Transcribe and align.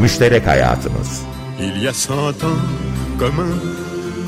Müşterek 0.00 0.46
Hayatımız 0.46 1.22
Il 1.60 1.82
y 1.82 1.88
a 1.88 1.92
cent 1.92 2.44
ans, 2.44 2.60
comme 3.18 3.40
un 3.40 3.54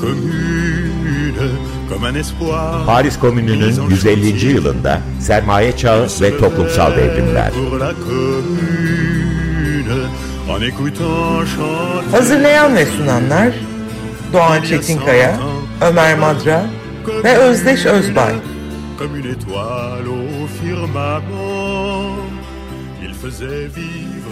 commune, 0.01 1.49
comme 1.89 2.09
un 2.09 2.15
espoir. 2.15 2.85
Paris 2.85 3.19
Komünü'nün 3.19 3.89
150. 3.89 4.45
yılında 4.45 5.01
sermaye 5.19 5.77
çağı 5.77 6.07
ve 6.21 6.37
toplumsal 6.37 6.95
devrimler. 6.95 7.51
Hazırlayan 12.11 12.75
ve 12.75 12.85
sunanlar 12.85 13.53
Doğan 14.33 14.61
Çetinkaya, 14.63 15.39
Ömer 15.81 16.19
Madra 16.19 16.65
ve 17.23 17.37
Özdeş 17.37 17.85
Özbay. 17.85 18.33
Comme 18.99 19.17
une 19.19 19.31
étoile 19.35 20.07
au 20.07 20.47
firmament, 20.61 21.23
il 23.01 23.13
faisait 23.13 23.67
vivre 23.75 24.22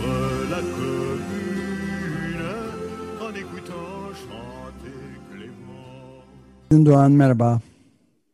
Clément. 6.71 6.85
Doğan 6.85 7.11
merhaba. 7.11 7.61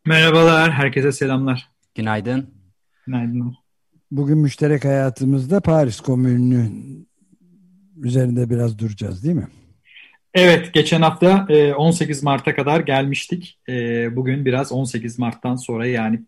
Merhabalar, 0.05 0.71
herkese 0.71 1.11
selamlar. 1.11 1.69
Günaydın. 1.95 2.49
Günaydın. 3.05 3.55
Bugün 4.11 4.37
müşterek 4.37 4.85
hayatımızda 4.85 5.59
Paris 5.59 5.99
Komünü'nün 5.99 7.07
üzerinde 8.03 8.49
biraz 8.49 8.79
duracağız 8.79 9.23
değil 9.23 9.35
mi? 9.35 9.47
Evet, 10.33 10.73
geçen 10.73 11.01
hafta 11.01 11.45
e, 11.49 11.73
18 11.73 12.23
Mart'a 12.23 12.55
kadar 12.55 12.79
gelmiştik. 12.79 13.59
E, 13.69 14.15
Bugün 14.15 14.45
biraz 14.45 14.71
18 14.71 15.19
Mart'tan 15.19 15.55
sonra 15.55 15.88
yani 15.88 16.21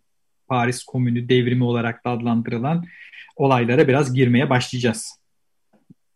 Paris 0.47 0.83
Komünü 0.83 1.29
devrimi 1.29 1.63
olarak 1.63 2.05
da 2.05 2.09
adlandırılan 2.09 2.85
olaylara 3.35 3.87
biraz 3.87 4.13
girmeye 4.13 4.49
başlayacağız. 4.49 5.19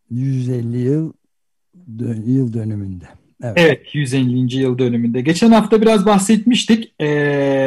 150 0.09 0.78
yıl 0.78 1.13
yıl 2.25 2.53
dönümünde. 2.53 3.05
Evet. 3.44 3.53
Evet, 3.58 3.95
150. 3.95 4.56
yıl 4.56 4.78
dönümünde. 4.78 5.22
Geçen 5.22 5.52
hafta 5.52 5.81
biraz 5.81 6.06
bahsetmiştik. 6.06 6.94
E, 7.00 7.08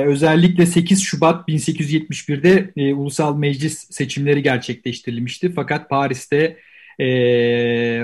özellikle 0.07 0.67
8 0.67 1.03
Şubat 1.03 1.49
1871'de 1.49 2.71
e, 2.77 2.95
Ulusal 2.95 3.37
Meclis 3.37 3.87
seçimleri 3.91 4.43
gerçekleştirilmişti. 4.43 5.53
Fakat 5.53 5.91
Paris'te 5.91 6.57
e, 6.99 7.07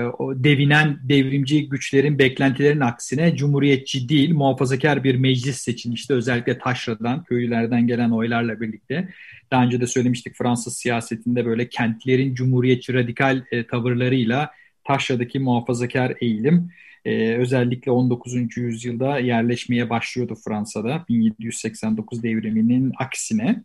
o 0.01 0.43
devinen 0.43 0.99
devrimci 1.03 1.69
güçlerin 1.69 2.19
beklentilerin 2.19 2.79
aksine 2.79 3.35
cumhuriyetçi 3.35 4.09
değil 4.09 4.33
muhafazakar 4.33 5.03
bir 5.03 5.15
meclis 5.15 5.57
seçilmişti. 5.57 6.13
Özellikle 6.13 6.57
taşradan, 6.57 7.23
köylülerden 7.23 7.87
gelen 7.87 8.09
oylarla 8.09 8.61
birlikte. 8.61 9.09
Daha 9.51 9.63
önce 9.63 9.81
de 9.81 9.87
söylemiştik 9.87 10.35
Fransız 10.35 10.77
siyasetinde 10.77 11.45
böyle 11.45 11.69
kentlerin 11.69 12.35
cumhuriyetçi 12.35 12.93
radikal 12.93 13.43
e, 13.51 13.67
tavırlarıyla 13.67 14.51
taşradaki 14.83 15.39
muhafazakar 15.39 16.13
eğilim 16.21 16.69
e, 17.05 17.35
özellikle 17.35 17.91
19. 17.91 18.57
yüzyılda 18.57 19.19
yerleşmeye 19.19 19.89
başlıyordu 19.89 20.35
Fransa'da 20.45 21.05
1789 21.09 22.23
devriminin 22.23 22.93
aksine. 22.99 23.63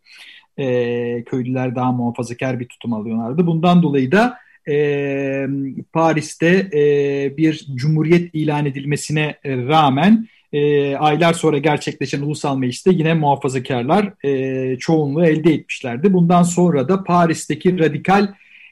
E, 0.58 1.24
köylüler 1.24 1.74
daha 1.74 1.92
muhafazakar 1.92 2.60
bir 2.60 2.68
tutum 2.68 2.92
alıyorlardı. 2.92 3.46
Bundan 3.46 3.82
dolayı 3.82 4.12
da 4.12 4.38
e, 4.68 5.46
Paris'te 5.92 6.68
e, 6.72 7.36
bir 7.36 7.66
cumhuriyet 7.74 8.34
ilan 8.34 8.66
edilmesine 8.66 9.34
rağmen 9.44 10.28
e, 10.52 10.96
aylar 10.96 11.32
sonra 11.32 11.58
gerçekleşen 11.58 12.22
ulusal 12.22 12.58
mecliste 12.58 12.90
yine 12.90 13.14
muhafazakarlar 13.14 14.26
e, 14.26 14.78
çoğunluğu 14.78 15.26
elde 15.26 15.54
etmişlerdi. 15.54 16.12
Bundan 16.12 16.42
sonra 16.42 16.88
da 16.88 17.04
Paris'teki 17.04 17.78
radikal 17.78 18.28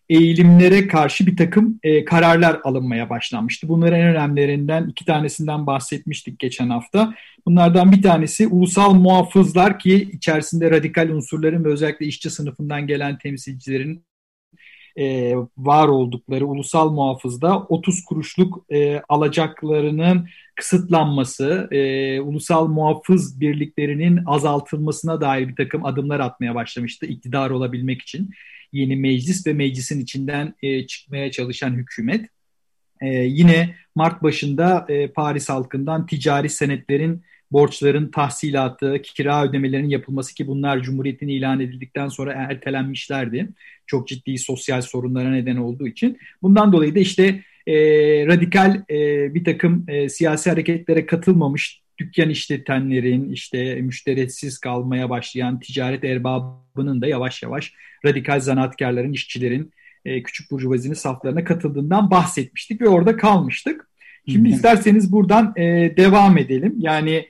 eğilimlere 0.09 0.89
karşı 0.89 1.27
bir 1.27 1.37
takım 1.37 1.81
e, 1.83 2.05
kararlar 2.05 2.61
alınmaya 2.65 3.11
başlanmıştı. 3.11 3.69
Bunların 3.69 4.01
en 4.01 4.07
önemlilerinden 4.07 4.89
iki 4.89 5.05
tanesinden 5.05 5.67
bahsetmiştik 5.67 6.39
geçen 6.39 6.69
hafta. 6.69 7.15
Bunlardan 7.47 7.93
bir 7.93 8.03
tanesi 8.03 8.47
ulusal 8.47 8.95
muhafızlar 8.95 9.79
ki 9.79 10.09
içerisinde 10.13 10.71
radikal 10.71 11.09
unsurların 11.09 11.65
ve 11.65 11.69
özellikle 11.69 12.07
işçi 12.07 12.31
sınıfından 12.31 12.87
gelen 12.87 13.19
temsilcilerin 13.19 14.05
e, 14.99 15.35
var 15.59 15.89
oldukları 15.89 16.47
ulusal 16.47 16.91
muhafızda 16.91 17.59
30 17.59 18.05
kuruşluk 18.05 18.65
e, 18.71 19.03
alacaklarının 19.09 20.29
kısıtlanması, 20.57 21.69
e, 21.71 22.21
ulusal 22.21 22.67
muhafız 22.67 23.41
birliklerinin 23.41 24.21
azaltılmasına 24.27 25.21
dair 25.21 25.49
bir 25.49 25.57
takım 25.57 25.85
adımlar 25.85 26.21
atmaya 26.21 26.55
başlamıştı 26.55 27.07
iktidar 27.07 27.51
olabilmek 27.51 28.03
için. 28.03 28.31
Yeni 28.73 28.97
meclis 28.97 29.47
ve 29.47 29.53
meclisin 29.53 30.01
içinden 30.01 30.55
e, 30.63 30.87
çıkmaya 30.87 31.31
çalışan 31.31 31.75
hükümet. 31.75 32.27
E, 33.01 33.09
yine 33.09 33.75
Mart 33.95 34.23
başında 34.23 34.87
e, 34.89 35.09
Paris 35.09 35.49
halkından 35.49 36.07
ticari 36.07 36.49
senetlerin 36.49 37.23
borçların 37.51 38.11
tahsilatı, 38.11 39.03
kira 39.03 39.45
ödemelerinin 39.45 39.89
yapılması 39.89 40.35
ki 40.35 40.47
bunlar 40.47 40.83
Cumhuriyet'in 40.83 41.29
ilan 41.29 41.61
edildikten 41.61 42.09
sonra 42.09 42.33
ertelenmişlerdi. 42.33 43.49
Çok 43.87 44.09
ciddi 44.09 44.39
sosyal 44.39 44.83
sorunlara 44.83 45.31
neden 45.31 45.57
olduğu 45.57 45.87
için. 45.87 46.19
Bundan 46.43 46.73
dolayı 46.73 46.95
da 46.95 46.99
işte 46.99 47.43
e, 47.67 47.75
radikal 48.27 48.83
e, 48.91 49.35
bir 49.35 49.45
takım 49.45 49.85
e, 49.89 50.09
siyasi 50.09 50.51
hareketlere 50.51 51.07
katılmamış 51.07 51.83
dükkan 51.99 52.31
işletenlerin, 52.31 53.33
işte 53.33 53.75
müşteretsiz 53.75 54.59
kalmaya 54.59 55.11
başlayan 55.11 55.61
ticaret 55.61 56.05
erbabının 56.05 57.01
da 57.01 57.07
yavaş 57.07 57.43
yavaş 57.43 57.73
radikal 58.05 58.41
zanaatkarların, 58.41 59.13
işçilerin, 59.13 59.73
e, 60.05 60.23
küçük 60.23 60.51
burjuvazinin 60.51 60.95
saflarına 60.95 61.45
katıldığından 61.45 62.11
bahsetmiştik 62.11 62.81
ve 62.81 62.89
orada 62.89 63.17
kalmıştık. 63.17 63.89
Şimdi 64.29 64.49
isterseniz 64.49 65.13
buradan 65.13 65.53
e, 65.57 65.63
devam 65.97 66.39
edelim. 66.39 66.75
Yani 66.79 67.29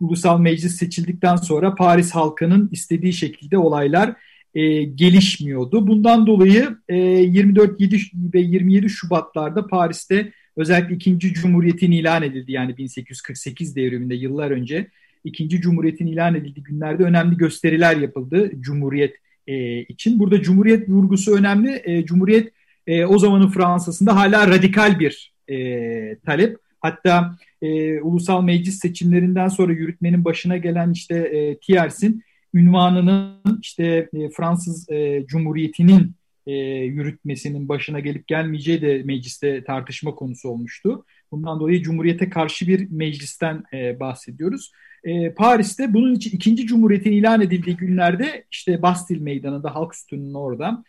ulusal 0.00 0.40
meclis 0.40 0.76
seçildikten 0.76 1.36
sonra 1.36 1.74
Paris 1.74 2.10
halkının 2.10 2.68
istediği 2.72 3.12
şekilde 3.12 3.58
olaylar 3.58 4.14
e, 4.54 4.84
gelişmiyordu. 4.84 5.86
Bundan 5.86 6.26
dolayı 6.26 6.76
e, 6.88 6.96
24 6.96 7.80
7 7.80 7.96
ve 8.34 8.40
27 8.40 8.88
Şubatlarda 8.90 9.66
Paris'te 9.66 10.32
özellikle 10.56 10.94
2. 10.94 11.18
Cumhuriyet'in 11.18 11.92
ilan 11.92 12.22
edildi. 12.22 12.52
Yani 12.52 12.76
1848 12.76 13.76
devriminde 13.76 14.14
yıllar 14.14 14.50
önce 14.50 14.88
2. 15.24 15.48
Cumhuriyet'in 15.48 16.06
ilan 16.06 16.34
edildiği 16.34 16.64
günlerde 16.64 17.02
önemli 17.02 17.36
gösteriler 17.36 17.96
yapıldı 17.96 18.50
Cumhuriyet 18.60 19.14
e, 19.46 19.80
için. 19.82 20.18
Burada 20.18 20.42
Cumhuriyet 20.42 20.88
vurgusu 20.88 21.36
önemli. 21.36 21.82
E, 21.84 22.04
Cumhuriyet 22.04 22.52
e, 22.86 23.04
o 23.04 23.18
zamanın 23.18 23.48
Fransa'sında 23.48 24.16
hala 24.16 24.48
radikal 24.48 24.98
bir 24.98 25.32
e, 25.48 26.18
talep. 26.18 26.56
Hatta 26.80 27.38
e, 27.62 28.00
ulusal 28.00 28.42
meclis 28.42 28.78
seçimlerinden 28.78 29.48
sonra 29.48 29.72
yürütmenin 29.72 30.24
başına 30.24 30.56
gelen 30.56 30.92
işte 30.92 31.14
e, 31.14 31.58
Thiers'in 31.58 32.22
ünvanının 32.54 33.60
işte 33.62 34.08
e, 34.12 34.30
Fransız 34.30 34.90
e, 34.90 35.24
Cumhuriyeti'nin 35.26 36.14
e, 36.46 36.52
yürütmesinin 36.84 37.68
başına 37.68 38.00
gelip 38.00 38.26
gelmeyeceği 38.26 38.82
de 38.82 39.02
mecliste 39.02 39.64
tartışma 39.64 40.14
konusu 40.14 40.48
olmuştu. 40.48 41.04
Bundan 41.32 41.60
dolayı 41.60 41.82
Cumhuriyete 41.82 42.30
karşı 42.30 42.66
bir 42.66 42.90
meclisten 42.90 43.62
e, 43.72 44.00
bahsediyoruz. 44.00 44.72
E, 45.04 45.34
Paris'te 45.34 45.94
bunun 45.94 46.14
için 46.14 46.36
ikinci 46.36 46.66
Cumhuriyet'in 46.66 47.12
ilan 47.12 47.40
edildiği 47.40 47.76
günlerde 47.76 48.44
işte 48.50 48.82
Bastil 48.82 49.20
Meydanı'nda 49.20 49.74
Halk 49.74 49.94
Sütunu'nun 49.94 50.34
orada 50.34 50.84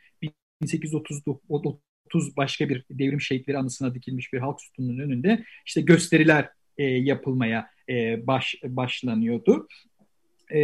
1830 0.61 2.37
başka 2.37 2.69
bir 2.69 2.83
devrim 2.91 3.21
şehitleri 3.21 3.57
anısına 3.57 3.95
dikilmiş 3.95 4.33
bir 4.33 4.39
halk 4.39 4.61
sütununun 4.61 4.99
önünde 4.99 5.43
işte 5.65 5.81
gösteriler 5.81 6.49
e, 6.77 6.83
yapılmaya 6.83 7.69
e, 7.89 8.27
baş, 8.27 8.55
başlanıyordu. 8.63 9.67
E, 10.53 10.59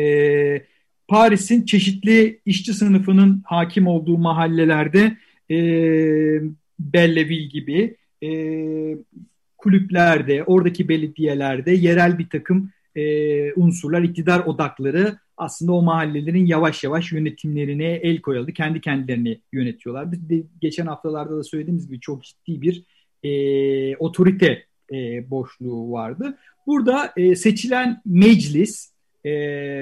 Paris'in 1.11 1.65
çeşitli 1.65 2.41
işçi 2.45 2.73
sınıfının 2.73 3.43
hakim 3.45 3.87
olduğu 3.87 4.17
mahallelerde 4.17 5.17
e, 5.51 5.57
Belleville 6.79 7.47
gibi 7.47 7.97
e, 8.23 8.29
kulüplerde, 9.57 10.43
oradaki 10.43 10.89
belediyelerde 10.89 11.71
yerel 11.71 12.19
bir 12.19 12.29
takım 12.29 12.71
e, 12.95 13.53
unsurlar, 13.53 14.01
iktidar 14.01 14.39
odakları 14.39 15.17
aslında 15.37 15.71
o 15.73 15.81
mahallelerin 15.81 16.45
yavaş 16.45 16.83
yavaş 16.83 17.11
yönetimlerine 17.11 17.85
el 17.85 18.21
koyuldu. 18.21 18.51
Kendi 18.51 18.81
kendilerini 18.81 19.41
yönetiyorlar. 19.53 20.11
Biz 20.11 20.29
de 20.29 20.43
geçen 20.61 20.85
haftalarda 20.85 21.37
da 21.37 21.43
söylediğimiz 21.43 21.87
gibi 21.87 21.99
çok 21.99 22.23
ciddi 22.23 22.61
bir 22.61 22.83
e, 23.23 23.95
otorite 23.95 24.65
e, 24.93 25.29
boşluğu 25.29 25.91
vardı. 25.91 26.37
Burada 26.67 27.13
e, 27.17 27.35
seçilen 27.35 28.01
meclis 28.05 28.90
e, 29.25 29.31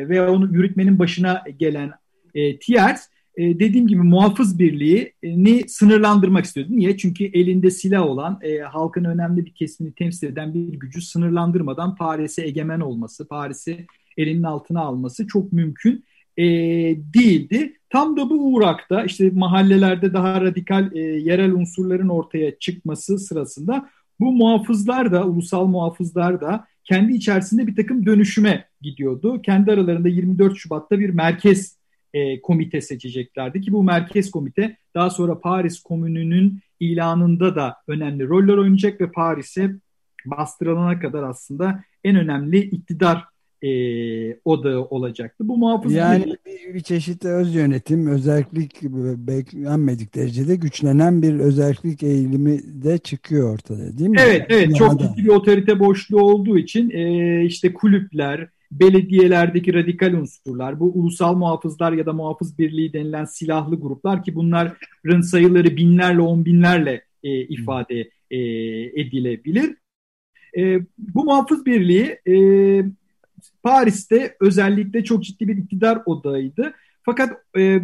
ve 0.09 0.29
onu 0.29 0.53
yürütmenin 0.53 0.99
başına 0.99 1.43
gelen 1.59 1.91
e, 2.35 2.59
Thiers 2.59 3.07
e, 3.39 3.59
dediğim 3.59 3.87
gibi 3.87 4.01
muhafız 4.01 4.59
birliğini 4.59 5.69
sınırlandırmak 5.69 6.45
istiyordu. 6.45 6.71
Niye? 6.75 6.97
Çünkü 6.97 7.25
elinde 7.25 7.71
silah 7.71 8.05
olan 8.05 8.39
e, 8.41 8.57
halkın 8.57 9.03
önemli 9.03 9.45
bir 9.45 9.53
kesimini 9.53 9.93
temsil 9.93 10.27
eden 10.27 10.53
bir 10.53 10.79
gücü 10.79 11.01
sınırlandırmadan 11.01 11.95
Paris'e 11.95 12.45
egemen 12.45 12.79
olması, 12.79 13.27
Paris'i 13.27 13.85
elinin 14.17 14.43
altına 14.43 14.81
alması 14.81 15.27
çok 15.27 15.53
mümkün 15.53 16.05
e, 16.37 16.43
değildi. 17.13 17.73
Tam 17.89 18.17
da 18.17 18.29
bu 18.29 18.53
uğrakta 18.53 19.03
işte 19.03 19.29
mahallelerde 19.29 20.13
daha 20.13 20.41
radikal 20.41 20.95
e, 20.95 20.99
yerel 20.99 21.51
unsurların 21.51 22.09
ortaya 22.09 22.59
çıkması 22.59 23.19
sırasında 23.19 23.89
bu 24.19 24.31
muhafızlar 24.31 25.11
da, 25.11 25.25
ulusal 25.25 25.65
muhafızlar 25.65 26.41
da 26.41 26.65
kendi 26.89 27.13
içerisinde 27.13 27.67
bir 27.67 27.75
takım 27.75 28.05
dönüşüme 28.05 28.65
gidiyordu. 28.81 29.41
Kendi 29.41 29.71
aralarında 29.71 30.07
24 30.07 30.57
Şubat'ta 30.57 30.99
bir 30.99 31.09
merkez 31.09 31.77
e, 32.13 32.41
komite 32.41 32.81
seçeceklerdi 32.81 33.61
ki 33.61 33.73
bu 33.73 33.83
merkez 33.83 34.31
komite 34.31 34.77
daha 34.95 35.09
sonra 35.09 35.39
Paris 35.39 35.79
Komünü'nün 35.79 36.59
ilanında 36.79 37.55
da 37.55 37.75
önemli 37.87 38.27
roller 38.27 38.57
oynayacak 38.57 39.01
ve 39.01 39.11
Paris'e 39.11 39.75
bastırılana 40.25 40.99
kadar 40.99 41.23
aslında 41.23 41.83
en 42.03 42.15
önemli 42.15 42.59
iktidar 42.59 43.25
e, 43.63 43.69
odağı 44.45 44.81
olacaktı. 44.81 45.47
Bu 45.47 45.57
muhafız 45.57 45.93
yani 45.93 46.35
bir, 46.45 46.73
bir 46.73 46.79
çeşit 46.79 47.25
öz 47.25 47.55
yönetim, 47.55 48.07
özellik 48.07 48.83
beklenmedik 49.27 50.15
derecede 50.15 50.55
güçlenen 50.55 51.21
bir 51.21 51.39
özellik 51.39 52.03
eğilimi 52.03 52.83
de 52.83 52.97
çıkıyor 52.97 53.53
ortada 53.53 53.97
değil 53.97 54.09
mi? 54.09 54.17
Evet, 54.19 54.45
evet. 54.49 54.75
Çok 54.75 54.99
ciddi 54.99 55.23
bir 55.23 55.29
otorite 55.29 55.79
boşluğu 55.79 56.21
olduğu 56.21 56.57
için 56.57 56.89
e, 56.89 57.45
işte 57.45 57.73
kulüpler, 57.73 58.49
belediyelerdeki 58.71 59.73
radikal 59.73 60.13
unsurlar, 60.13 60.79
bu 60.79 60.91
ulusal 60.91 61.35
muhafızlar 61.35 61.91
ya 61.91 62.05
da 62.05 62.13
muhafız 62.13 62.59
birliği 62.59 62.93
denilen 62.93 63.25
silahlı 63.25 63.75
gruplar 63.75 64.23
ki 64.23 64.35
bunların 64.35 65.21
sayıları 65.21 65.77
binlerle, 65.77 66.21
on 66.21 66.45
binlerle 66.45 67.03
e, 67.23 67.41
ifade 67.41 68.09
e, 68.31 68.39
edilebilir. 69.01 69.75
E, 70.57 70.79
bu 70.97 71.23
muhafız 71.23 71.65
birliği 71.65 72.19
e, 72.27 72.35
Paris'te 73.63 74.35
özellikle 74.39 75.03
çok 75.03 75.23
ciddi 75.23 75.47
bir 75.47 75.57
iktidar 75.57 76.01
odağıydı. 76.05 76.73
Fakat 77.03 77.37
e, 77.57 77.79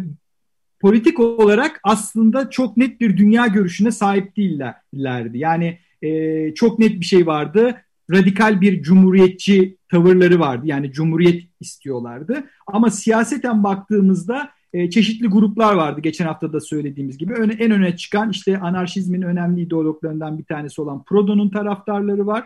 politik 0.80 1.20
olarak 1.20 1.80
aslında 1.84 2.50
çok 2.50 2.76
net 2.76 3.00
bir 3.00 3.16
dünya 3.16 3.46
görüşüne 3.46 3.90
sahip 3.90 4.36
değillerdi. 4.36 5.38
Yani 5.38 5.78
e, 6.02 6.54
çok 6.54 6.78
net 6.78 7.00
bir 7.00 7.04
şey 7.04 7.26
vardı. 7.26 7.76
Radikal 8.10 8.60
bir 8.60 8.82
cumhuriyetçi 8.82 9.76
tavırları 9.88 10.40
vardı. 10.40 10.66
Yani 10.66 10.92
cumhuriyet 10.92 11.42
istiyorlardı. 11.60 12.44
Ama 12.66 12.90
siyaseten 12.90 13.64
baktığımızda 13.64 14.50
e, 14.72 14.90
çeşitli 14.90 15.26
gruplar 15.26 15.74
vardı. 15.74 16.00
Geçen 16.00 16.26
hafta 16.26 16.52
da 16.52 16.60
söylediğimiz 16.60 17.18
gibi. 17.18 17.34
Öne, 17.34 17.52
en 17.52 17.70
öne 17.70 17.96
çıkan 17.96 18.30
işte 18.30 18.58
anarşizmin 18.58 19.22
önemli 19.22 19.60
ideologlarından 19.60 20.38
bir 20.38 20.44
tanesi 20.44 20.80
olan 20.80 21.04
Proudhon'un 21.04 21.50
taraftarları 21.50 22.26
var. 22.26 22.44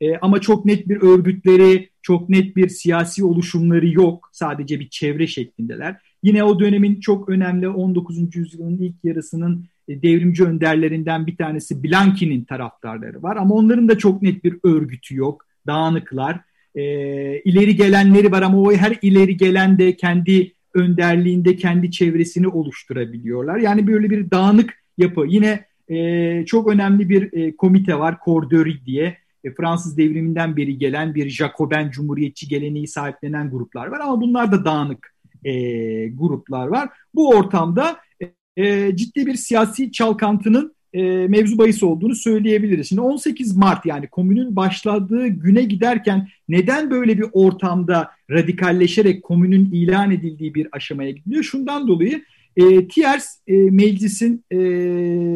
E, 0.00 0.16
ama 0.16 0.40
çok 0.40 0.64
net 0.64 0.88
bir 0.88 1.02
örgütleri, 1.02 1.88
çok 2.02 2.28
net 2.28 2.56
bir 2.56 2.68
siyasi 2.68 3.24
oluşumları 3.24 3.88
yok. 3.88 4.30
Sadece 4.32 4.80
bir 4.80 4.88
çevre 4.88 5.26
şeklindeler. 5.26 5.96
Yine 6.22 6.44
o 6.44 6.60
dönemin 6.60 7.00
çok 7.00 7.28
önemli 7.28 7.68
19. 7.68 8.36
yüzyılın 8.36 8.78
ilk 8.78 9.04
yarısının 9.04 9.64
e, 9.88 10.02
devrimci 10.02 10.44
önderlerinden 10.44 11.26
bir 11.26 11.36
tanesi 11.36 11.84
Blanqui'nin 11.84 12.44
taraftarları 12.44 13.22
var. 13.22 13.36
Ama 13.36 13.54
onların 13.54 13.88
da 13.88 13.98
çok 13.98 14.22
net 14.22 14.44
bir 14.44 14.56
örgütü 14.64 15.16
yok. 15.16 15.46
Dağınıklar. 15.66 16.40
E, 16.74 16.82
ileri 17.40 17.76
gelenleri 17.76 18.32
var 18.32 18.42
ama 18.42 18.60
o 18.60 18.72
her 18.72 18.98
ileri 19.02 19.36
gelen 19.36 19.78
de 19.78 19.96
kendi 19.96 20.52
önderliğinde 20.74 21.56
kendi 21.56 21.90
çevresini 21.90 22.48
oluşturabiliyorlar. 22.48 23.58
Yani 23.58 23.86
böyle 23.86 24.10
bir 24.10 24.30
dağınık 24.30 24.74
yapı. 24.98 25.24
Yine 25.28 25.64
e, 25.88 26.44
çok 26.46 26.68
önemli 26.68 27.08
bir 27.08 27.32
e, 27.32 27.56
komite 27.56 27.98
var, 27.98 28.16
Corderi 28.24 28.86
diye 28.86 29.16
e, 29.44 29.54
Fransız 29.54 29.96
devriminden 29.96 30.56
beri 30.56 30.78
gelen 30.78 31.14
bir 31.14 31.30
Jacoben 31.30 31.90
Cumhuriyetçi 31.90 32.48
geleneği 32.48 32.88
sahiplenen 32.88 33.50
gruplar 33.50 33.86
var 33.86 34.00
ama 34.00 34.20
bunlar 34.20 34.52
da 34.52 34.64
dağınık 34.64 35.14
e, 35.44 35.52
gruplar 36.08 36.66
var. 36.66 36.88
Bu 37.14 37.28
ortamda 37.28 37.96
e, 38.56 38.96
ciddi 38.96 39.26
bir 39.26 39.34
siyasi 39.34 39.92
çalkantının 39.92 40.74
e, 40.92 41.02
mevzu 41.02 41.58
bahis 41.58 41.82
olduğunu 41.82 42.14
söyleyebiliriz. 42.14 42.88
Şimdi 42.88 43.00
18 43.00 43.56
Mart 43.56 43.86
yani 43.86 44.08
komünün 44.08 44.56
başladığı 44.56 45.26
güne 45.26 45.62
giderken 45.62 46.28
neden 46.48 46.90
böyle 46.90 47.18
bir 47.18 47.26
ortamda 47.32 48.10
radikalleşerek 48.30 49.22
komünün 49.22 49.70
ilan 49.72 50.10
edildiği 50.10 50.54
bir 50.54 50.68
aşamaya 50.72 51.10
gidiyor? 51.10 51.42
Şundan 51.42 51.88
dolayı 51.88 52.24
e, 52.56 52.88
Thiers 52.88 53.36
e, 53.46 53.54
meclisin 53.54 54.44
e, 54.50 54.56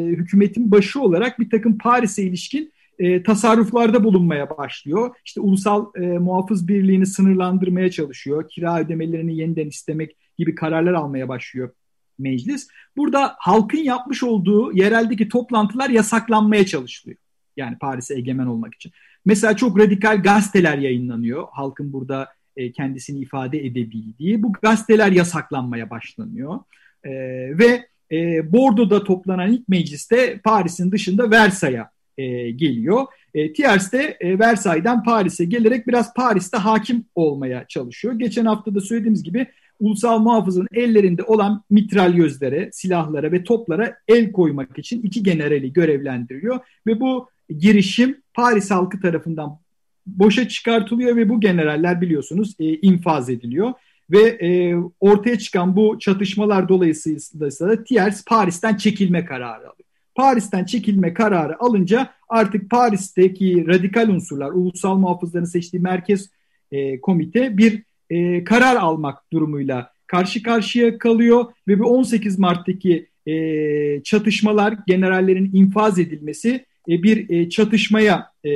hükümetin 0.08 0.70
başı 0.70 1.00
olarak 1.00 1.40
bir 1.40 1.50
takım 1.50 1.78
Paris'e 1.78 2.22
ilişkin 2.22 2.72
e, 2.98 3.22
tasarruflarda 3.22 4.04
bulunmaya 4.04 4.58
başlıyor. 4.58 5.16
İşte 5.24 5.40
ulusal 5.40 5.86
e, 5.94 6.00
muhafız 6.00 6.68
birliğini 6.68 7.06
sınırlandırmaya 7.06 7.90
çalışıyor. 7.90 8.48
Kira 8.48 8.80
ödemelerini 8.80 9.36
yeniden 9.36 9.66
istemek 9.66 10.16
gibi 10.38 10.54
kararlar 10.54 10.92
almaya 10.92 11.28
başlıyor 11.28 11.70
meclis. 12.18 12.68
Burada 12.96 13.34
halkın 13.38 13.78
yapmış 13.78 14.22
olduğu 14.22 14.72
yereldeki 14.72 15.28
toplantılar 15.28 15.90
yasaklanmaya 15.90 16.66
çalışılıyor. 16.66 17.18
Yani 17.56 17.78
Paris'e 17.78 18.14
egemen 18.14 18.46
olmak 18.46 18.74
için. 18.74 18.92
Mesela 19.24 19.56
çok 19.56 19.78
radikal 19.78 20.22
gazeteler 20.22 20.78
yayınlanıyor. 20.78 21.46
Halkın 21.52 21.92
burada 21.92 22.28
e, 22.56 22.72
kendisini 22.72 23.18
ifade 23.18 23.66
edebildiği. 23.66 24.42
Bu 24.42 24.52
gazeteler 24.52 25.12
yasaklanmaya 25.12 25.90
başlanıyor. 25.90 26.60
E, 27.04 27.10
ve 27.58 27.86
e, 28.12 28.52
Bordo'da 28.52 29.04
toplanan 29.04 29.52
ilk 29.52 29.68
mecliste 29.68 30.40
Paris'in 30.44 30.92
dışında 30.92 31.30
Versay'a 31.30 31.90
e, 32.18 32.50
geliyor. 32.50 33.06
E, 33.34 33.52
Thiers 33.52 33.92
de 33.92 34.16
e, 34.20 34.38
Versay'dan 34.38 35.02
Paris'e 35.02 35.44
gelerek 35.44 35.86
biraz 35.86 36.14
Paris'te 36.14 36.56
hakim 36.56 37.04
olmaya 37.14 37.64
çalışıyor. 37.68 38.14
Geçen 38.14 38.44
hafta 38.44 38.74
da 38.74 38.80
söylediğimiz 38.80 39.22
gibi 39.22 39.46
ulusal 39.80 40.18
muhafızın 40.18 40.66
ellerinde 40.72 41.22
olan 41.22 41.62
mitralyözlere, 41.70 42.70
silahlara 42.72 43.32
ve 43.32 43.44
toplara 43.44 43.96
el 44.08 44.32
koymak 44.32 44.78
için 44.78 45.02
iki 45.02 45.22
generali 45.22 45.72
görevlendiriyor 45.72 46.60
ve 46.86 47.00
bu 47.00 47.28
girişim 47.58 48.22
Paris 48.34 48.70
halkı 48.70 49.00
tarafından 49.00 49.58
boşa 50.06 50.48
çıkartılıyor 50.48 51.16
ve 51.16 51.28
bu 51.28 51.40
generaller 51.40 52.00
biliyorsunuz 52.00 52.54
e, 52.60 52.64
infaz 52.64 53.30
ediliyor 53.30 53.72
ve 54.10 54.20
e, 54.20 54.74
ortaya 55.00 55.38
çıkan 55.38 55.76
bu 55.76 55.98
çatışmalar 55.98 56.68
dolayısıyla 56.68 57.50
da 57.50 57.84
Thiers 57.84 58.24
Paris'ten 58.24 58.76
çekilme 58.76 59.24
kararı 59.24 59.70
alıyor. 59.70 59.83
Paris'ten 60.14 60.64
çekilme 60.64 61.14
kararı 61.14 61.62
alınca 61.62 62.10
artık 62.28 62.70
Paris'teki 62.70 63.66
radikal 63.68 64.08
unsurlar, 64.08 64.50
ulusal 64.50 64.96
muhafızların 64.96 65.44
seçtiği 65.44 65.82
merkez 65.82 66.30
e, 66.72 67.00
komite 67.00 67.58
bir 67.58 67.82
e, 68.10 68.44
karar 68.44 68.76
almak 68.76 69.32
durumuyla 69.32 69.92
karşı 70.06 70.42
karşıya 70.42 70.98
kalıyor 70.98 71.44
ve 71.68 71.78
bu 71.78 71.84
18 71.84 72.38
Mart'taki 72.38 73.06
e, 73.26 74.02
çatışmalar, 74.02 74.76
generallerin 74.86 75.50
infaz 75.54 75.98
edilmesi 75.98 76.64
e, 76.88 77.02
bir 77.02 77.30
e, 77.30 77.50
çatışmaya 77.50 78.30
e, 78.44 78.50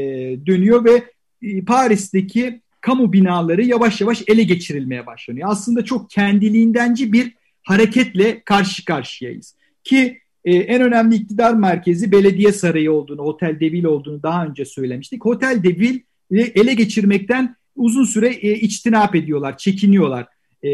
dönüyor 0.47 0.85
ve 0.85 1.03
e, 1.43 1.65
Paris'teki 1.65 2.61
kamu 2.81 3.13
binaları 3.13 3.65
yavaş 3.65 4.01
yavaş 4.01 4.23
ele 4.27 4.43
geçirilmeye 4.43 5.07
başlanıyor. 5.07 5.49
Aslında 5.51 5.85
çok 5.85 6.11
kendiliğindenci 6.11 7.13
bir 7.13 7.35
hareketle 7.63 8.43
karşı 8.45 8.85
karşıyayız. 8.85 9.55
Ki 9.85 10.19
e, 10.49 10.57
en 10.57 10.83
önemli 10.83 11.15
iktidar 11.15 11.55
merkezi 11.55 12.13
belediye 12.13 12.53
sarayı 12.53 12.93
olduğunu, 12.93 13.23
Otel 13.23 13.61
Devil 13.61 13.85
olduğunu 13.85 14.23
daha 14.23 14.47
önce 14.47 14.65
söylemiştik. 14.65 15.27
Otel 15.27 15.63
Devil 15.63 16.01
ele 16.31 16.75
geçirmekten 16.75 17.57
uzun 17.77 18.05
süre 18.05 18.29
e, 18.29 18.55
içtinap 18.55 19.15
ediyorlar, 19.15 19.59
çekiniyorlar. 19.59 20.27
E, 20.63 20.71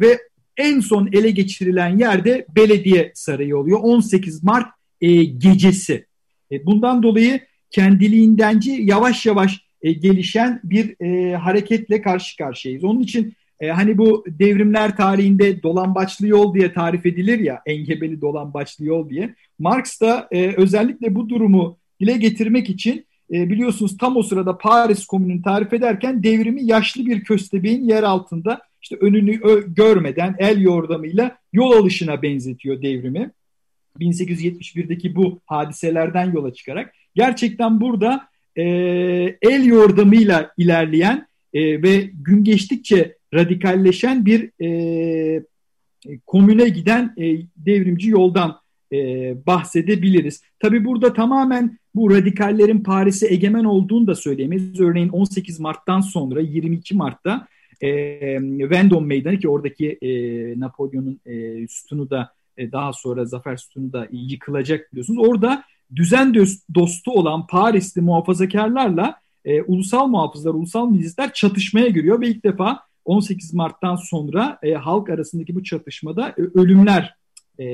ve 0.00 0.18
en 0.56 0.80
son 0.80 1.08
ele 1.12 1.30
geçirilen 1.30 1.98
yerde 1.98 2.46
belediye 2.56 3.12
sarayı 3.14 3.56
oluyor. 3.56 3.78
18 3.82 4.42
Mart 4.42 4.66
e, 5.00 5.24
gecesi. 5.24 6.06
E, 6.52 6.66
bundan 6.66 7.02
dolayı 7.02 7.40
kendiliğindenci 7.70 8.70
yavaş 8.70 9.26
yavaş 9.26 9.60
e, 9.82 9.92
gelişen 9.92 10.60
bir 10.64 10.96
hareketle 11.34 12.02
karşı 12.02 12.36
karşıyayız. 12.36 12.84
Onun 12.84 13.00
için 13.00 13.34
e, 13.60 13.68
hani 13.68 13.98
bu 13.98 14.24
devrimler 14.28 14.96
tarihinde 14.96 15.62
dolambaçlı 15.62 16.26
yol 16.26 16.54
diye 16.54 16.72
tarif 16.72 17.06
edilir 17.06 17.38
ya, 17.38 17.62
engebeli 17.66 18.20
dolambaçlı 18.20 18.84
yol 18.84 19.08
diye. 19.08 19.34
Marx 19.58 20.00
da 20.00 20.28
e, 20.30 20.54
özellikle 20.56 21.14
bu 21.14 21.28
durumu 21.28 21.78
dile 22.00 22.16
getirmek 22.16 22.70
için 22.70 23.06
e, 23.32 23.50
biliyorsunuz 23.50 23.96
tam 23.96 24.16
o 24.16 24.22
sırada 24.22 24.58
Paris 24.58 25.06
Komünü'nü 25.06 25.42
tarif 25.42 25.72
ederken 25.72 26.22
devrimi 26.22 26.64
yaşlı 26.64 27.06
bir 27.06 27.24
köstebeğin 27.24 27.88
yer 27.88 28.02
altında 28.02 28.60
işte 28.82 28.96
önünü 29.00 29.40
görmeden 29.74 30.36
el 30.38 30.60
yordamıyla 30.60 31.38
yol 31.52 31.72
alışına 31.72 32.22
benzetiyor 32.22 32.82
devrimi. 32.82 33.30
1871'deki 34.00 35.16
bu 35.16 35.40
hadiselerden 35.46 36.32
yola 36.32 36.54
çıkarak 36.54 36.92
gerçekten 37.14 37.80
burada 37.80 38.28
e, 38.56 38.62
el 39.42 39.64
yordamıyla 39.64 40.50
ilerleyen 40.56 41.26
e, 41.54 41.82
ve 41.82 42.10
gün 42.14 42.44
geçtikçe 42.44 43.16
radikalleşen 43.36 44.26
bir 44.26 44.50
e, 44.64 45.42
komüne 46.26 46.68
giden 46.68 47.14
e, 47.18 47.36
devrimci 47.56 48.10
yoldan 48.10 48.60
e, 48.92 48.96
bahsedebiliriz. 49.46 50.42
Tabi 50.60 50.84
burada 50.84 51.12
tamamen 51.12 51.78
bu 51.94 52.10
radikallerin 52.10 52.78
Paris'e 52.78 53.26
egemen 53.26 53.64
olduğunu 53.64 54.06
da 54.06 54.14
söyleyemeyiz. 54.14 54.80
Örneğin 54.80 55.08
18 55.08 55.60
Mart'tan 55.60 56.00
sonra 56.00 56.40
22 56.40 56.94
Mart'ta 56.94 57.46
e, 57.80 57.88
Vendôme 58.40 59.06
Meydanı 59.06 59.38
ki 59.38 59.48
oradaki 59.48 59.98
e, 60.02 60.10
Napolyon'un 60.60 61.20
e, 61.26 61.66
sütunu 61.68 62.10
da 62.10 62.32
e, 62.56 62.72
daha 62.72 62.92
sonra 62.92 63.24
zafer 63.24 63.56
sütunu 63.56 63.92
da 63.92 64.08
yıkılacak 64.12 64.92
biliyorsunuz. 64.92 65.28
Orada 65.28 65.64
düzen 65.96 66.34
dostu 66.74 67.12
olan 67.12 67.46
Parisli 67.46 68.00
muhafazakarlarla 68.00 69.20
e, 69.44 69.62
ulusal 69.62 70.06
muhafızlar, 70.06 70.54
ulusal 70.54 70.90
milisler 70.90 71.32
çatışmaya 71.32 71.88
giriyor 71.88 72.20
ve 72.20 72.28
ilk 72.28 72.44
defa 72.44 72.80
18 73.06 73.54
Mart'tan 73.54 73.96
sonra 73.96 74.58
e, 74.62 74.72
halk 74.72 75.10
arasındaki 75.10 75.54
bu 75.54 75.64
çatışmada 75.64 76.28
e, 76.28 76.42
ölümler 76.58 77.14
e, 77.58 77.66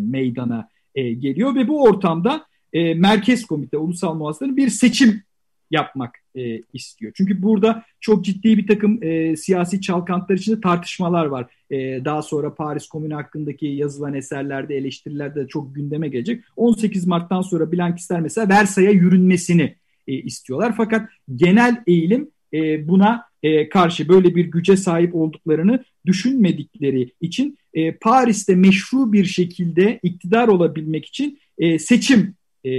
meydana 0.00 0.68
e, 0.94 1.12
geliyor 1.12 1.54
ve 1.54 1.68
bu 1.68 1.82
ortamda 1.82 2.46
e, 2.72 2.94
Merkez 2.94 3.46
Komite, 3.46 3.78
Ulusal 3.78 4.14
Muhafızların 4.14 4.56
bir 4.56 4.68
seçim 4.68 5.22
yapmak 5.70 6.14
e, 6.34 6.60
istiyor. 6.72 7.12
Çünkü 7.16 7.42
burada 7.42 7.84
çok 8.00 8.24
ciddi 8.24 8.58
bir 8.58 8.66
takım 8.66 9.02
e, 9.02 9.36
siyasi 9.36 9.80
çalkantılar 9.80 10.38
içinde 10.38 10.60
tartışmalar 10.60 11.26
var. 11.26 11.46
E, 11.70 12.04
daha 12.04 12.22
sonra 12.22 12.54
Paris 12.54 12.88
Komünü 12.88 13.14
hakkındaki 13.14 13.66
yazılan 13.66 14.14
eserlerde, 14.14 14.76
eleştirilerde 14.76 15.44
de 15.44 15.48
çok 15.48 15.74
gündeme 15.74 16.08
gelecek. 16.08 16.44
18 16.56 17.06
Mart'tan 17.06 17.42
sonra 17.42 17.72
Blankistler 17.72 18.20
mesela 18.20 18.48
Versay'a 18.48 18.90
yürünmesini 18.90 19.76
e, 20.08 20.12
istiyorlar. 20.12 20.74
Fakat 20.76 21.08
genel 21.36 21.82
eğilim 21.86 22.30
e, 22.54 22.88
buna 22.88 23.24
e, 23.42 23.68
karşı 23.68 24.08
böyle 24.08 24.34
bir 24.34 24.44
güce 24.44 24.76
sahip 24.76 25.14
olduklarını 25.14 25.84
düşünmedikleri 26.06 27.12
için 27.20 27.58
e, 27.74 27.92
Paris'te 27.92 28.54
meşru 28.54 29.12
bir 29.12 29.24
şekilde 29.24 30.00
iktidar 30.02 30.48
olabilmek 30.48 31.06
için 31.06 31.38
e, 31.58 31.78
seçim 31.78 32.34
e, 32.64 32.72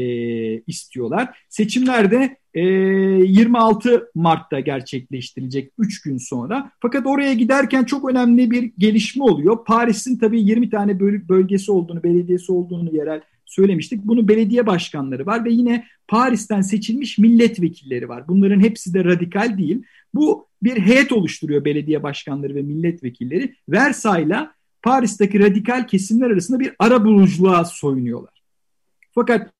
istiyorlar. 0.62 1.38
Seçimlerde 1.50 2.38
e, 2.54 2.62
26 2.62 4.12
Mart'ta 4.16 4.60
gerçekleştirilecek 4.60 5.72
3 5.78 6.02
gün 6.02 6.18
sonra. 6.18 6.72
Fakat 6.82 7.06
oraya 7.06 7.34
giderken 7.34 7.84
çok 7.84 8.10
önemli 8.10 8.52
bir 8.52 8.72
gelişme 8.78 9.24
oluyor. 9.24 9.66
Paris'in 9.66 10.18
tabii 10.18 10.42
20 10.42 10.70
tane 10.70 11.00
bölgesi 11.30 11.72
olduğunu, 11.72 12.04
belediyesi 12.04 12.52
olduğunu 12.52 12.96
yerel 12.96 13.22
söylemiştik. 13.46 14.04
Bunun 14.04 14.28
belediye 14.28 14.68
başkanları 14.68 15.26
var 15.26 15.46
ve 15.46 15.52
yine 15.52 15.86
Paris'ten 16.08 16.62
seçilmiş 16.62 17.18
milletvekilleri 17.18 18.10
var. 18.10 18.28
Bunların 18.28 18.60
hepsi 18.60 18.94
de 18.94 19.04
radikal 19.04 19.58
değil. 19.58 19.84
Bu 20.14 20.48
bir 20.64 20.82
heyet 20.82 21.12
oluşturuyor 21.12 21.66
belediye 21.66 22.04
başkanları 22.04 22.56
ve 22.56 22.62
milletvekilleri. 22.62 23.56
Versay'la 23.70 24.56
Paris'teki 24.82 25.40
radikal 25.40 25.88
kesimler 25.88 26.30
arasında 26.30 26.60
bir 26.60 26.74
ara 26.80 27.06
buluculuğa 27.06 27.66
soyunuyorlar. 27.66 28.44
Fakat 29.16 29.52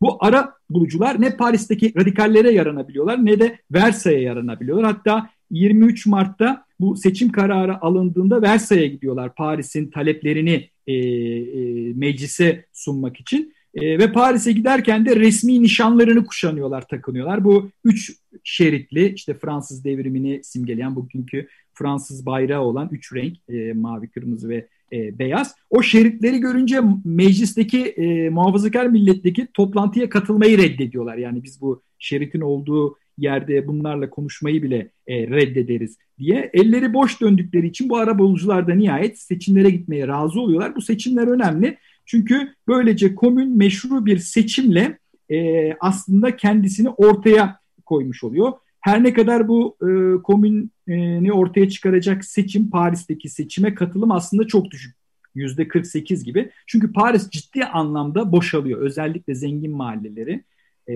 bu 0.00 0.24
ara 0.24 0.54
bulucular 0.70 1.20
ne 1.20 1.36
Paris'teki 1.36 1.92
radikallere 1.96 2.52
yaranabiliyorlar 2.52 3.26
ne 3.26 3.40
de 3.40 3.58
Versay'a 3.70 4.20
yaranabiliyorlar. 4.20 4.86
Hatta 4.86 5.30
23 5.50 6.06
Mart'ta 6.06 6.64
bu 6.82 6.96
seçim 6.96 7.32
kararı 7.32 7.82
alındığında 7.82 8.42
Versay'a 8.42 8.86
gidiyorlar 8.86 9.34
Paris'in 9.34 9.90
taleplerini 9.90 10.68
e, 10.86 10.94
e, 10.94 11.92
meclise 11.94 12.64
sunmak 12.72 13.20
için. 13.20 13.54
E, 13.74 13.98
ve 13.98 14.12
Paris'e 14.12 14.52
giderken 14.52 15.06
de 15.06 15.16
resmi 15.16 15.62
nişanlarını 15.62 16.26
kuşanıyorlar, 16.26 16.88
takınıyorlar. 16.88 17.44
Bu 17.44 17.70
üç 17.84 18.12
şeritli 18.44 19.12
işte 19.14 19.34
Fransız 19.34 19.84
devrimini 19.84 20.44
simgeleyen 20.44 20.96
bugünkü 20.96 21.48
Fransız 21.74 22.26
bayrağı 22.26 22.62
olan 22.62 22.88
üç 22.92 23.14
renk 23.14 23.36
e, 23.48 23.72
mavi, 23.72 24.08
kırmızı 24.08 24.48
ve 24.48 24.68
e, 24.92 25.18
beyaz. 25.18 25.54
O 25.70 25.82
şeritleri 25.82 26.40
görünce 26.40 26.80
meclisteki 27.04 27.84
e, 27.86 28.28
muhafazakar 28.30 28.86
milletteki 28.86 29.46
toplantıya 29.54 30.08
katılmayı 30.08 30.58
reddediyorlar. 30.58 31.16
Yani 31.16 31.42
biz 31.42 31.60
bu 31.60 31.82
şeritin 31.98 32.40
olduğu 32.40 32.96
yerde 33.18 33.66
bunlarla 33.66 34.10
konuşmayı 34.10 34.62
bile 34.62 34.90
e, 35.06 35.26
reddederiz 35.26 35.96
diye. 36.18 36.50
Elleri 36.54 36.94
boş 36.94 37.20
döndükleri 37.20 37.66
için 37.66 37.88
bu 37.88 37.96
arabulucular 37.96 38.68
da 38.68 38.74
nihayet 38.74 39.18
seçimlere 39.18 39.70
gitmeye 39.70 40.08
razı 40.08 40.40
oluyorlar. 40.40 40.76
Bu 40.76 40.82
seçimler 40.82 41.26
önemli. 41.26 41.78
Çünkü 42.06 42.54
böylece 42.68 43.14
komün 43.14 43.56
meşru 43.56 44.06
bir 44.06 44.18
seçimle 44.18 44.98
e, 45.30 45.72
aslında 45.80 46.36
kendisini 46.36 46.88
ortaya 46.88 47.58
koymuş 47.84 48.24
oluyor. 48.24 48.52
Her 48.80 49.04
ne 49.04 49.12
kadar 49.12 49.48
bu 49.48 49.76
e, 49.82 50.22
komünü 50.22 51.32
ortaya 51.32 51.68
çıkaracak 51.68 52.24
seçim 52.24 52.70
Paris'teki 52.70 53.28
seçime 53.28 53.74
katılım 53.74 54.12
aslında 54.12 54.46
çok 54.46 54.70
düşük. 54.70 54.96
Yüzde 55.34 55.68
48 55.68 56.24
gibi. 56.24 56.50
Çünkü 56.66 56.92
Paris 56.92 57.30
ciddi 57.30 57.64
anlamda 57.64 58.32
boşalıyor. 58.32 58.80
Özellikle 58.80 59.34
zengin 59.34 59.72
mahalleleri 59.72 60.44
e, 60.88 60.94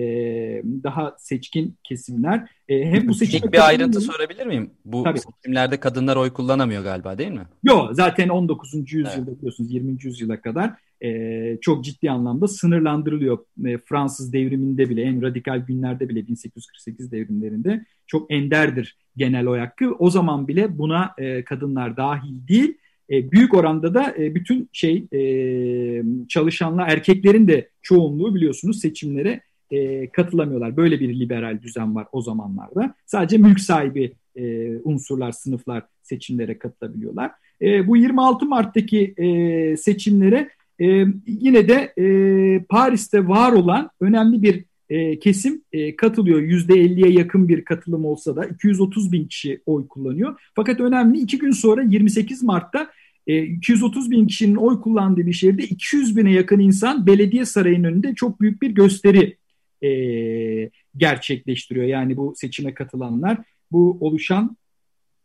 daha 0.83 1.15
seçkin 1.19 1.75
kesimler. 1.83 2.49
E, 2.69 2.85
hem 2.85 3.07
bu 3.07 3.13
seçim 3.13 3.51
bir 3.51 3.67
ayrıntı 3.67 4.01
sorabilir 4.01 4.45
miyim? 4.45 4.71
Bu 4.85 5.03
Tabii. 5.03 5.19
seçimlerde 5.19 5.79
kadınlar 5.79 6.15
oy 6.15 6.33
kullanamıyor 6.33 6.83
galiba 6.83 7.17
değil 7.17 7.31
mi? 7.31 7.45
Yok 7.63 7.89
zaten 7.91 8.29
19. 8.29 8.73
yüzyılda 8.73 9.11
evet. 9.17 9.37
biliyorsunuz 9.37 9.71
20. 9.71 9.97
yüzyıla 10.03 10.41
kadar 10.41 10.73
e, 11.03 11.57
çok 11.61 11.83
ciddi 11.83 12.11
anlamda 12.11 12.47
sınırlandırılıyor. 12.47 13.37
E, 13.65 13.77
Fransız 13.77 14.33
devriminde 14.33 14.89
bile 14.89 15.01
en 15.01 15.21
radikal 15.21 15.59
günlerde 15.59 16.09
bile 16.09 16.27
1848 16.27 17.11
devrimlerinde 17.11 17.85
çok 18.07 18.31
enderdir 18.31 18.97
genel 19.17 19.47
oy 19.47 19.59
hakkı. 19.59 19.95
O 19.99 20.09
zaman 20.09 20.47
bile 20.47 20.77
buna 20.77 21.13
e, 21.17 21.43
kadınlar 21.43 21.97
dahil 21.97 22.47
değil. 22.47 22.77
E, 23.09 23.31
büyük 23.31 23.53
oranda 23.53 23.93
da 23.93 24.15
e, 24.17 24.35
bütün 24.35 24.69
şey 24.71 25.07
e, 25.13 25.21
çalışanlar 26.27 26.89
erkeklerin 26.89 27.47
de 27.47 27.69
çoğunluğu 27.81 28.35
biliyorsunuz 28.35 28.79
seçimlere 28.79 29.41
e, 29.71 30.09
katılamıyorlar. 30.09 30.77
Böyle 30.77 30.99
bir 30.99 31.19
liberal 31.19 31.61
düzen 31.61 31.95
var 31.95 32.07
o 32.11 32.21
zamanlarda. 32.21 32.95
Sadece 33.05 33.37
mülk 33.37 33.59
sahibi 33.59 34.13
e, 34.35 34.71
unsurlar, 34.83 35.31
sınıflar 35.31 35.83
seçimlere 36.03 36.59
katılabiliyorlar. 36.59 37.31
E, 37.61 37.87
bu 37.87 37.97
26 37.97 38.45
Mart'taki 38.45 39.13
e, 39.17 39.77
seçimlere 39.77 40.49
e, 40.81 41.05
yine 41.27 41.67
de 41.67 41.93
e, 41.97 42.05
Paris'te 42.63 43.27
var 43.27 43.51
olan 43.51 43.89
önemli 44.01 44.41
bir 44.41 44.65
e, 44.89 45.19
kesim 45.19 45.61
e, 45.73 45.95
katılıyor. 45.95 46.41
%50'ye 46.41 47.11
yakın 47.11 47.47
bir 47.47 47.65
katılım 47.65 48.05
olsa 48.05 48.35
da 48.35 48.45
230 48.45 49.11
bin 49.11 49.27
kişi 49.27 49.61
oy 49.65 49.87
kullanıyor. 49.87 50.39
Fakat 50.55 50.79
önemli 50.79 51.19
iki 51.19 51.37
gün 51.37 51.51
sonra 51.51 51.83
28 51.83 52.43
Mart'ta 52.43 52.89
230 53.27 54.07
e, 54.07 54.11
bin 54.11 54.27
kişinin 54.27 54.55
oy 54.55 54.81
kullandığı 54.81 55.25
bir 55.25 55.33
şehirde 55.33 55.63
200 55.63 56.17
bine 56.17 56.31
yakın 56.31 56.59
insan 56.59 57.07
belediye 57.07 57.45
sarayının 57.45 57.83
önünde 57.83 58.15
çok 58.15 58.41
büyük 58.41 58.61
bir 58.61 58.71
gösteri 58.71 59.37
e, 59.83 59.89
gerçekleştiriyor. 60.97 61.85
Yani 61.85 62.17
bu 62.17 62.33
seçime 62.35 62.73
katılanlar 62.73 63.37
bu 63.71 63.97
oluşan 64.01 64.57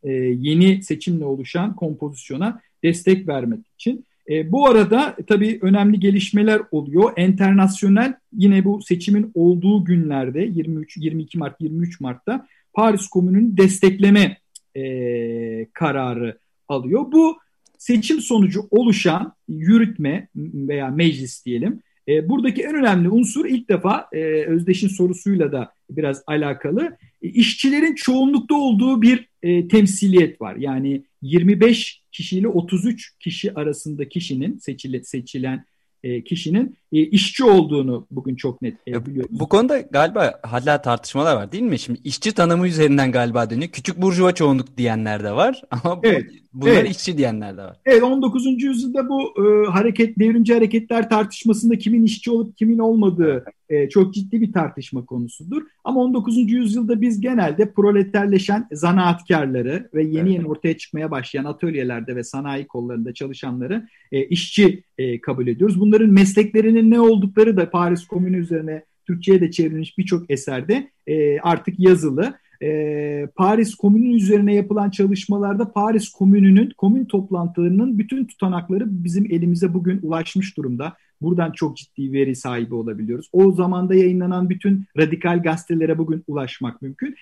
e, 0.03 0.11
yeni 0.13 0.83
seçimle 0.83 1.25
oluşan 1.25 1.75
kompozisyona 1.75 2.61
destek 2.83 3.27
vermek 3.27 3.59
için. 3.75 4.05
E, 4.29 4.51
bu 4.51 4.67
arada 4.67 5.15
tabii 5.27 5.59
önemli 5.61 5.99
gelişmeler 5.99 6.61
oluyor. 6.71 7.13
Enternasyonel 7.17 8.13
yine 8.37 8.65
bu 8.65 8.81
seçimin 8.81 9.31
olduğu 9.33 9.85
günlerde 9.85 10.41
23, 10.41 10.97
22 10.97 11.37
Mart, 11.37 11.61
23 11.61 11.99
Mart'ta 11.99 12.47
Paris 12.73 13.07
Komünü'nün 13.07 13.57
destekleme 13.57 14.37
e, 14.75 15.65
kararı 15.73 16.37
alıyor. 16.67 17.11
Bu 17.11 17.37
seçim 17.77 18.21
sonucu 18.21 18.67
oluşan 18.71 19.33
yürütme 19.47 20.27
veya 20.35 20.87
meclis 20.87 21.45
diyelim 21.45 21.79
e, 22.07 22.29
buradaki 22.29 22.61
en 22.61 22.75
önemli 22.75 23.09
unsur 23.09 23.45
ilk 23.45 23.69
defa 23.69 24.07
e, 24.13 24.19
Özdeş'in 24.45 24.87
sorusuyla 24.87 25.51
da 25.51 25.73
biraz 25.89 26.23
alakalı. 26.27 26.97
E, 27.21 27.29
işçilerin 27.29 27.95
çoğunlukta 27.95 28.55
olduğu 28.55 29.01
bir 29.01 29.29
e, 29.43 29.67
temsiliyet 29.67 30.41
var. 30.41 30.55
Yani 30.55 31.03
25 31.21 32.01
kişiyle 32.11 32.47
33 32.47 33.17
kişi 33.19 33.53
arasında 33.53 34.09
kişinin 34.09 34.57
seçile, 34.57 35.03
seçilen 35.03 35.65
e, 36.03 36.23
kişinin 36.23 36.77
işçi 37.01 37.43
olduğunu 37.43 38.07
bugün 38.11 38.35
çok 38.35 38.61
net 38.61 38.75
e, 38.87 39.05
biliyoruz. 39.05 39.39
Bu 39.39 39.49
konuda 39.49 39.79
galiba 39.79 40.39
hala 40.43 40.81
tartışmalar 40.81 41.35
var 41.35 41.51
değil 41.51 41.63
mi? 41.63 41.79
Şimdi 41.79 41.99
işçi 42.03 42.31
tanımı 42.31 42.67
üzerinden 42.67 43.11
galiba 43.11 43.49
dönüyor. 43.49 43.71
Küçük 43.71 44.01
burjuva 44.01 44.31
çoğunluk 44.31 44.77
diyenler 44.77 45.23
de 45.23 45.31
var 45.31 45.61
ama 45.71 45.99
evet, 46.03 46.25
bunlar 46.53 46.71
evet. 46.71 46.91
işçi 46.91 47.17
diyenler 47.17 47.57
de 47.57 47.61
var. 47.61 47.77
Evet 47.85 48.03
19. 48.03 48.63
yüzyılda 48.63 49.09
bu 49.09 49.21
e, 49.21 49.71
hareket 49.71 50.19
devrimci 50.19 50.53
hareketler 50.53 51.09
tartışmasında 51.09 51.77
kimin 51.77 52.03
işçi 52.03 52.31
olup 52.31 52.57
kimin 52.57 52.79
olmadığı 52.79 53.45
e, 53.69 53.89
çok 53.89 54.13
ciddi 54.13 54.41
bir 54.41 54.53
tartışma 54.53 55.05
konusudur. 55.05 55.61
Ama 55.83 56.01
19. 56.01 56.51
yüzyılda 56.51 57.01
biz 57.01 57.21
genelde 57.21 57.71
proleterleşen 57.71 58.67
zanaatkarları 58.71 59.89
ve 59.93 60.03
yeni 60.03 60.33
yeni 60.33 60.47
ortaya 60.47 60.77
çıkmaya 60.77 61.11
başlayan 61.11 61.45
atölyelerde 61.45 62.15
ve 62.15 62.23
sanayi 62.23 62.67
kollarında 62.67 63.13
çalışanları 63.13 63.87
e, 64.11 64.25
işçi 64.25 64.83
e, 64.97 65.21
kabul 65.21 65.47
ediyoruz. 65.47 65.79
Bunların 65.79 66.09
mesleklerinin 66.09 66.82
ne 66.89 66.99
oldukları 66.99 67.57
da 67.57 67.69
Paris 67.69 68.07
Komünü 68.07 68.37
üzerine 68.37 68.83
Türkçe'ye 69.07 69.41
de 69.41 69.51
çevrilmiş 69.51 69.97
birçok 69.97 70.31
eserde 70.31 70.91
e, 71.07 71.39
artık 71.39 71.79
yazılı. 71.79 72.33
E, 72.63 73.27
Paris 73.35 73.75
Komünü 73.75 74.15
üzerine 74.15 74.55
yapılan 74.55 74.89
çalışmalarda 74.89 75.71
Paris 75.71 76.09
Komünü'nün, 76.09 76.69
komün 76.77 77.05
toplantılarının 77.05 77.99
bütün 77.99 78.25
tutanakları 78.25 78.83
bizim 78.87 79.25
elimize 79.25 79.73
bugün 79.73 79.99
ulaşmış 80.01 80.57
durumda. 80.57 80.93
Buradan 81.21 81.51
çok 81.51 81.77
ciddi 81.77 82.13
veri 82.13 82.35
sahibi 82.35 82.75
olabiliyoruz. 82.75 83.29
O 83.33 83.51
zamanda 83.51 83.95
yayınlanan 83.95 84.49
bütün 84.49 84.85
radikal 84.97 85.43
gazetelere 85.43 85.97
bugün 85.97 86.23
ulaşmak 86.27 86.81
mümkün. 86.81 87.15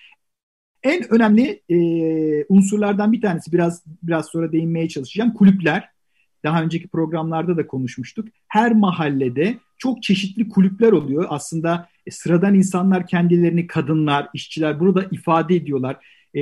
en 0.82 1.14
önemli 1.14 1.62
e, 1.68 1.78
unsurlardan 2.48 3.12
bir 3.12 3.20
tanesi 3.20 3.52
biraz 3.52 3.84
biraz 4.02 4.26
sonra 4.26 4.52
değinmeye 4.52 4.88
çalışacağım 4.88 5.34
kulüpler. 5.34 5.91
Daha 6.44 6.62
önceki 6.62 6.88
programlarda 6.88 7.56
da 7.56 7.66
konuşmuştuk. 7.66 8.28
Her 8.48 8.74
mahallede 8.74 9.58
çok 9.78 10.02
çeşitli 10.02 10.48
kulüpler 10.48 10.92
oluyor. 10.92 11.26
Aslında 11.28 11.88
e, 12.06 12.10
sıradan 12.10 12.54
insanlar 12.54 13.06
kendilerini 13.06 13.66
kadınlar, 13.66 14.28
işçiler 14.34 14.80
burada 14.80 15.04
ifade 15.10 15.56
ediyorlar. 15.56 15.96
E, 16.34 16.40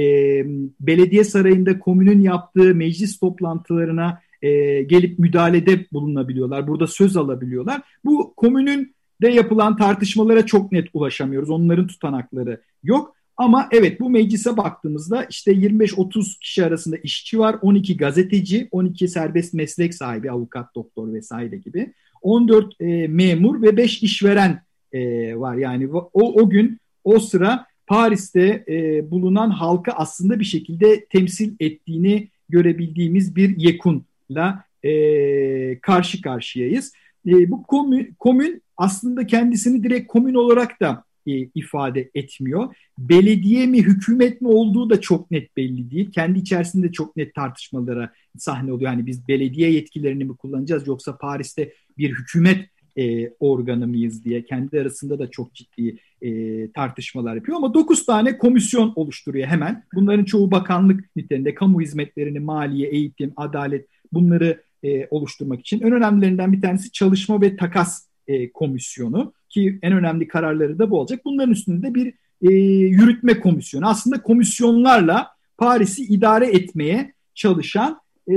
belediye 0.81 1.25
sarayında 1.25 1.79
komünün 1.79 2.21
yaptığı 2.21 2.75
meclis 2.75 3.19
toplantılarına 3.19 4.21
e, 4.43 4.83
gelip 4.83 5.19
müdahalede 5.19 5.87
bulunabiliyorlar. 5.93 6.69
Burada 6.69 6.87
söz 6.87 7.17
alabiliyorlar. 7.17 7.83
Bu 8.05 8.35
komünün 8.37 8.95
de 9.23 9.29
yapılan 9.29 9.77
tartışmalara 9.77 10.47
çok 10.47 10.73
net 10.73 10.89
ulaşamıyoruz. 10.93 11.51
Onların 11.51 11.87
tutanakları 11.87 12.61
yok. 12.83 13.17
Ama 13.41 13.69
evet 13.73 14.01
bu 14.01 14.11
meclise 14.11 14.57
baktığımızda 14.57 15.25
işte 15.25 15.53
25-30 15.53 16.39
kişi 16.39 16.65
arasında 16.65 16.97
işçi 16.97 17.39
var, 17.39 17.57
12 17.63 17.97
gazeteci, 17.97 18.69
12 18.71 19.09
serbest 19.09 19.55
meslek 19.55 19.95
sahibi, 19.95 20.31
avukat, 20.31 20.75
doktor 20.75 21.13
vesaire 21.13 21.57
gibi. 21.57 21.93
14 22.23 22.81
e, 22.81 23.09
memur 23.09 23.63
ve 23.63 23.77
5 23.77 24.03
işveren 24.03 24.63
e, 24.93 25.01
var. 25.37 25.57
Yani 25.57 25.89
o, 25.93 26.11
o 26.13 26.51
gün 26.51 26.79
o 27.05 27.19
sıra 27.21 27.67
Paris'te 27.87 28.65
e, 28.69 29.11
bulunan 29.11 29.51
halkı 29.51 29.93
aslında 29.93 30.41
bir 30.41 30.45
şekilde 30.45 31.05
temsil 31.05 31.55
ettiğini 31.61 32.29
görebildiğimiz 32.49 33.37
bir 33.37 33.57
yekunla 33.57 34.65
e, 34.83 35.79
karşı 35.79 36.23
karşıyayız. 36.23 36.93
E, 37.27 37.51
bu 37.51 37.63
komün, 37.63 38.15
komün 38.19 38.63
aslında 38.77 39.27
kendisini 39.27 39.83
direkt 39.83 40.13
komün 40.13 40.35
olarak 40.35 40.81
da 40.81 41.05
e, 41.27 41.33
ifade 41.55 42.11
etmiyor. 42.15 42.75
Belediye 42.99 43.67
mi 43.67 43.79
hükümet 43.83 44.41
mi 44.41 44.49
olduğu 44.49 44.91
da 44.91 45.01
çok 45.01 45.31
net 45.31 45.57
belli 45.57 45.91
değil. 45.91 46.11
Kendi 46.13 46.39
içerisinde 46.39 46.93
çok 46.93 47.17
net 47.17 47.35
tartışmalara 47.35 48.13
sahne 48.39 48.73
oluyor. 48.73 48.91
Yani 48.91 49.07
biz 49.07 49.29
belediye 49.29 49.73
yetkilerini 49.73 50.25
mi 50.25 50.37
kullanacağız 50.37 50.87
yoksa 50.87 51.19
Paris'te 51.19 51.73
bir 51.99 52.11
hükümet 52.11 52.71
e, 52.99 53.31
organı 53.41 53.87
mıyız 53.87 54.25
diye 54.25 54.45
kendi 54.45 54.81
arasında 54.81 55.19
da 55.19 55.31
çok 55.31 55.55
ciddi 55.55 55.97
e, 56.23 56.73
tartışmalar 56.73 57.35
yapıyor. 57.35 57.57
Ama 57.57 57.75
9 57.75 58.07
tane 58.07 58.39
komisyon 58.39 58.93
oluşturuyor 58.97 59.49
hemen. 59.49 59.85
Bunların 59.95 60.25
çoğu 60.25 60.51
bakanlık 60.51 61.17
niteliğinde 61.17 61.55
kamu 61.55 61.81
hizmetlerini, 61.81 62.41
maliye, 62.41 62.89
eğitim, 62.89 63.33
adalet 63.37 63.87
bunları 64.13 64.63
e, 64.83 65.07
oluşturmak 65.11 65.61
için. 65.61 65.81
En 65.81 65.93
önemlilerinden 65.93 66.53
bir 66.53 66.61
tanesi 66.61 66.93
çalışma 66.93 67.41
ve 67.41 67.57
takas 67.57 68.10
e, 68.31 68.53
komisyonu 68.53 69.33
ki 69.49 69.79
en 69.83 69.93
önemli 69.93 70.29
kararları 70.29 70.79
da 70.79 70.91
bu 70.91 70.99
olacak. 70.99 71.21
Bunların 71.25 71.53
üstünde 71.53 71.95
bir 71.95 72.15
e, 72.43 72.55
yürütme 72.87 73.41
komisyonu. 73.41 73.89
Aslında 73.89 74.23
komisyonlarla 74.23 75.29
Paris'i 75.59 76.03
idare 76.03 76.47
etmeye 76.47 77.13
çalışan 77.35 78.01
e, 78.29 78.35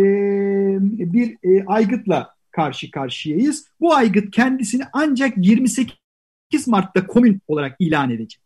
bir 1.13 1.37
e, 1.43 1.65
aygıtla 1.65 2.29
karşı 2.51 2.91
karşıyayız. 2.91 3.67
Bu 3.79 3.95
aygıt 3.95 4.31
kendisini 4.31 4.83
ancak 4.93 5.33
28 5.37 5.97
Mart'ta 6.67 7.07
komün 7.07 7.41
olarak 7.47 7.75
ilan 7.79 8.11
edecek. 8.11 8.41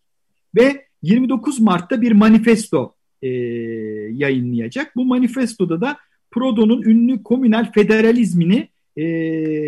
Ve 0.56 0.86
29 1.02 1.60
Mart'ta 1.60 2.02
bir 2.02 2.12
manifesto 2.12 2.96
e, 3.22 3.28
yayınlayacak. 4.12 4.96
Bu 4.96 5.06
manifestoda 5.06 5.82
da 5.82 5.98
Prodo'nun 6.32 6.82
ünlü 6.82 7.24
komünel 7.24 7.72
federalizmini 7.72 8.68
e, 8.98 9.04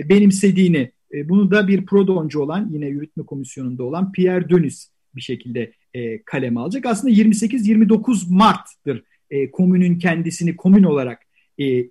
benimsediğini 0.10 0.92
e, 1.14 1.30
bunu 1.30 1.52
da 1.52 1.68
bir 1.68 1.86
prodoncu 1.86 2.40
olan 2.42 2.70
yine 2.74 2.88
yürütme 2.88 3.26
komisyonunda 3.26 3.84
olan 3.84 4.12
Pierre 4.12 4.50
Dönüs 4.50 4.88
bir 5.16 5.22
şekilde 5.22 5.74
e, 5.94 6.24
kaleme 6.24 6.60
alacak. 6.60 6.86
Aslında 6.86 7.14
28-29 7.14 8.34
Mart'tır 8.34 9.04
e, 9.30 9.52
komünün 9.52 10.00
kendisini 10.00 10.56
komün 10.56 10.84
olarak 10.84 11.30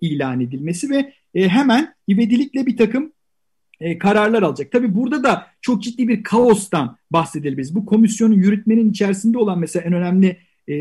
ilan 0.01 0.41
edilmesi 0.41 0.91
ve 0.91 1.13
hemen 1.49 1.95
ivedilikle 2.11 2.67
bir 2.67 2.77
takım 2.77 3.13
kararlar 4.01 4.43
alacak. 4.43 4.73
Tabii 4.73 4.95
burada 4.95 5.23
da 5.23 5.47
çok 5.61 5.83
ciddi 5.83 6.09
bir 6.09 6.23
kaostan 6.23 6.97
bahsedebiliriz. 7.11 7.75
Bu 7.75 7.87
komisyonun 7.87 8.35
yürütmenin 8.35 8.91
içerisinde 8.91 9.39
olan 9.39 9.59
mesela 9.59 9.85
en 9.85 9.93
önemli 9.93 10.37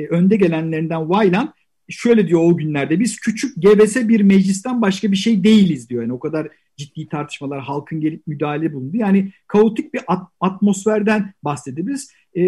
önde 0.09 0.35
gelenlerinden 0.35 1.01
Wayland 1.01 1.47
şöyle 1.89 2.27
diyor 2.27 2.41
o 2.43 2.57
günlerde 2.57 2.99
biz 2.99 3.19
küçük 3.19 3.61
gevese 3.61 4.09
bir 4.09 4.21
meclisten 4.21 4.81
başka 4.81 5.11
bir 5.11 5.17
şey 5.17 5.43
değiliz 5.43 5.89
diyor. 5.89 6.01
Yani 6.01 6.13
o 6.13 6.19
kadar 6.19 6.47
ciddi 6.77 7.07
tartışmalar 7.07 7.61
halkın 7.61 8.01
gelip 8.01 8.27
müdahale 8.27 8.73
bulundu. 8.73 8.97
Yani 8.97 9.31
kaotik 9.47 9.93
bir 9.93 10.01
at- 10.07 10.29
atmosferden 10.39 11.33
bahsedebiliriz. 11.43 12.11
Ee, 12.35 12.43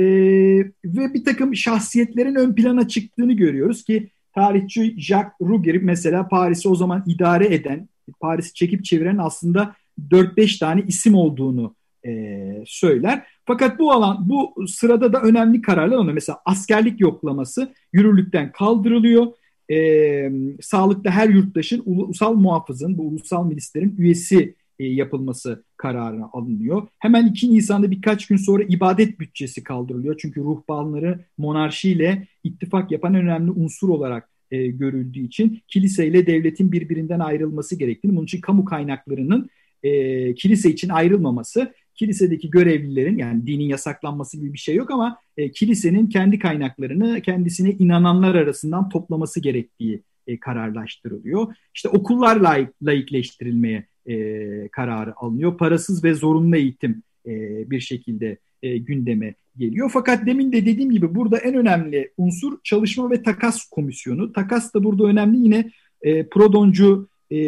ve 0.85 1.13
bir 1.13 1.25
takım 1.25 1.55
şahsiyetlerin 1.55 2.35
ön 2.35 2.55
plana 2.55 2.87
çıktığını 2.87 3.33
görüyoruz 3.33 3.83
ki 3.83 4.09
tarihçi 4.35 5.01
Jacques 5.01 5.41
Ruger 5.41 5.77
mesela 5.81 6.27
Paris'i 6.27 6.69
o 6.69 6.75
zaman 6.75 7.03
idare 7.07 7.53
eden, 7.55 7.89
Paris'i 8.19 8.53
çekip 8.53 8.85
çeviren 8.85 9.17
aslında 9.17 9.75
4-5 10.11 10.59
tane 10.59 10.83
isim 10.87 11.15
olduğunu 11.15 11.75
e, 12.05 12.63
söyler. 12.65 13.25
Fakat 13.45 13.79
bu 13.79 13.91
alan 13.91 14.29
bu 14.29 14.67
sırada 14.67 15.13
da 15.13 15.21
önemli 15.21 15.61
kararlar 15.61 15.95
alınıyor. 15.95 16.13
Mesela 16.13 16.39
askerlik 16.45 17.01
yoklaması 17.01 17.73
yürürlükten 17.93 18.51
kaldırılıyor. 18.51 19.27
E, 19.71 20.31
sağlıkta 20.61 21.11
her 21.11 21.29
yurttaşın 21.29 21.83
ulusal 21.85 22.33
muhafızın, 22.33 22.97
bu 22.97 23.07
ulusal 23.07 23.45
milislerin 23.45 23.95
üyesi 23.97 24.55
e, 24.79 24.85
yapılması 24.85 25.63
kararına 25.77 26.29
alınıyor. 26.33 26.87
Hemen 26.99 27.27
2 27.27 27.53
Nisan'da 27.53 27.91
birkaç 27.91 28.27
gün 28.27 28.37
sonra 28.37 28.63
ibadet 28.63 29.19
bütçesi 29.19 29.63
kaldırılıyor. 29.63 30.15
Çünkü 30.21 30.41
ruhbanları 30.41 31.25
monarşiyle 31.37 32.27
ittifak 32.43 32.91
yapan 32.91 33.15
önemli 33.15 33.51
unsur 33.51 33.89
olarak 33.89 34.29
e, 34.51 34.67
görüldüğü 34.67 35.19
için 35.19 35.61
kiliseyle 35.67 36.27
devletin 36.27 36.71
birbirinden 36.71 37.19
ayrılması 37.19 37.75
gerektiğini, 37.75 38.15
bunun 38.15 38.25
için 38.25 38.41
kamu 38.41 38.65
kaynaklarının 38.65 39.49
e, 39.83 40.35
kilise 40.35 40.69
için 40.69 40.89
ayrılmaması, 40.89 41.73
kilisedeki 41.99 42.49
görevlilerin 42.49 43.17
yani 43.17 43.47
dinin 43.47 43.63
yasaklanması 43.63 44.37
gibi 44.37 44.53
bir 44.53 44.57
şey 44.57 44.75
yok 44.75 44.91
ama 44.91 45.17
e, 45.37 45.51
kilisenin 45.51 46.07
kendi 46.07 46.39
kaynaklarını 46.39 47.21
kendisine 47.21 47.71
inananlar 47.71 48.35
arasından 48.35 48.89
toplaması 48.89 49.39
gerektiği 49.39 50.03
e, 50.27 50.39
kararlaştırılıyor. 50.39 51.55
İşte 51.75 51.89
okullar 51.89 52.35
layık, 52.35 52.69
layıkleştirilmeye 52.83 53.87
e, 54.05 54.67
kararı 54.67 55.13
alınıyor. 55.19 55.57
Parasız 55.57 56.03
ve 56.03 56.13
zorunlu 56.13 56.55
eğitim 56.55 57.03
e, 57.25 57.31
bir 57.71 57.79
şekilde 57.79 58.37
e, 58.63 58.77
gündeme 58.77 59.35
geliyor. 59.57 59.89
Fakat 59.93 60.25
demin 60.25 60.51
de 60.51 60.65
dediğim 60.65 60.91
gibi 60.91 61.15
burada 61.15 61.37
en 61.37 61.53
önemli 61.53 62.11
unsur 62.17 62.57
çalışma 62.63 63.11
ve 63.11 63.23
takas 63.23 63.65
komisyonu. 63.65 64.33
Takas 64.33 64.73
da 64.73 64.83
burada 64.83 65.03
önemli 65.03 65.37
yine 65.37 65.71
e, 66.01 66.29
prodoncu 66.29 67.09
e, 67.31 67.39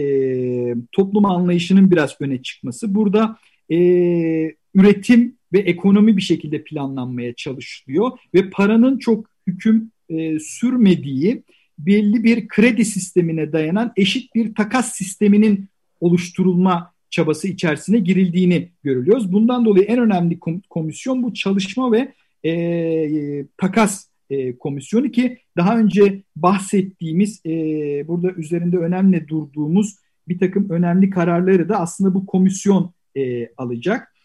toplum 0.91 1.25
anlayışının 1.25 1.91
biraz 1.91 2.15
öne 2.19 2.41
çıkması. 2.41 2.95
Burada 2.95 3.37
e, 3.71 3.77
üretim 4.75 5.35
ve 5.53 5.59
ekonomi 5.59 6.17
bir 6.17 6.21
şekilde 6.21 6.63
planlanmaya 6.63 7.33
çalışılıyor 7.33 8.11
ve 8.33 8.49
paranın 8.49 8.97
çok 8.97 9.25
hüküm 9.47 9.91
e, 10.09 10.39
sürmediği 10.39 11.43
belli 11.79 12.23
bir 12.23 12.47
kredi 12.47 12.85
sistemine 12.85 13.51
dayanan 13.51 13.93
eşit 13.97 14.35
bir 14.35 14.55
takas 14.55 14.91
sisteminin 14.95 15.69
oluşturulma 15.99 16.93
çabası 17.09 17.47
içerisine 17.47 17.99
girildiğini 17.99 18.69
görülüyoruz. 18.83 19.31
Bundan 19.31 19.65
dolayı 19.65 19.85
en 19.85 19.99
önemli 19.99 20.39
komisyon 20.69 21.23
bu 21.23 21.33
çalışma 21.33 21.91
ve 21.91 22.13
e, 22.49 23.45
takas 23.57 24.07
e, 24.29 24.57
komisyonu 24.57 25.11
ki 25.11 25.37
daha 25.57 25.77
önce 25.77 26.21
bahsettiğimiz 26.35 27.41
e, 27.45 27.51
burada 28.07 28.31
üzerinde 28.31 28.77
önemli 28.77 29.27
durduğumuz 29.27 29.95
bir 30.27 30.39
takım 30.39 30.69
önemli 30.69 31.09
kararları 31.09 31.69
da 31.69 31.79
aslında 31.79 32.13
bu 32.13 32.25
komisyon 32.25 32.93
e, 33.15 33.49
alacak. 33.57 34.15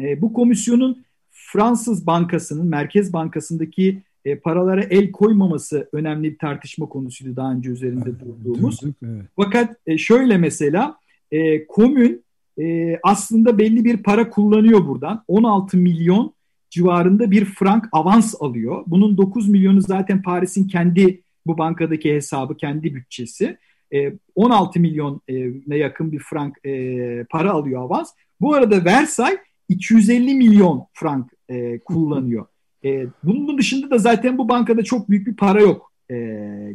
E, 0.00 0.22
bu 0.22 0.32
komisyonun 0.32 1.04
Fransız 1.30 2.06
Bankası'nın, 2.06 2.66
Merkez 2.66 3.12
Bankası'ndaki 3.12 4.02
e, 4.24 4.38
paralara 4.38 4.82
el 4.82 5.12
koymaması 5.12 5.88
önemli 5.92 6.32
bir 6.32 6.38
tartışma 6.38 6.88
konusuydu 6.88 7.36
daha 7.36 7.52
önce 7.52 7.70
üzerinde 7.70 8.10
evet, 8.10 8.20
durduğumuz. 8.20 8.82
Durduk, 8.82 8.96
evet. 9.02 9.22
Fakat 9.36 9.76
e, 9.86 9.98
şöyle 9.98 10.38
mesela 10.38 10.96
e, 11.30 11.66
komün 11.66 12.24
e, 12.58 12.96
aslında 13.02 13.58
belli 13.58 13.84
bir 13.84 13.96
para 13.96 14.30
kullanıyor 14.30 14.86
buradan. 14.86 15.24
16 15.28 15.76
milyon 15.76 16.32
civarında 16.70 17.30
bir 17.30 17.44
frank 17.44 17.88
avans 17.92 18.34
alıyor. 18.40 18.84
Bunun 18.86 19.16
9 19.16 19.48
milyonu 19.48 19.80
zaten 19.80 20.22
Paris'in 20.22 20.68
kendi 20.68 21.20
bu 21.46 21.58
bankadaki 21.58 22.14
hesabı, 22.14 22.56
kendi 22.56 22.94
bütçesi. 22.94 23.58
E, 23.94 24.12
16 24.34 24.80
milyona 24.80 25.74
yakın 25.74 26.12
bir 26.12 26.18
frank 26.18 26.66
e, 26.66 27.24
para 27.30 27.50
alıyor 27.50 27.82
avans. 27.82 28.12
Bu 28.40 28.54
arada 28.54 28.84
Versailles 28.84 29.40
250 29.68 30.34
milyon 30.34 30.86
frank 30.92 31.32
e, 31.48 31.78
kullanıyor. 31.78 32.46
E, 32.84 33.06
bunun 33.22 33.58
dışında 33.58 33.90
da 33.90 33.98
zaten 33.98 34.38
bu 34.38 34.48
bankada 34.48 34.84
çok 34.84 35.10
büyük 35.10 35.26
bir 35.26 35.36
para 35.36 35.60
yok 35.60 35.92
e, 36.10 36.16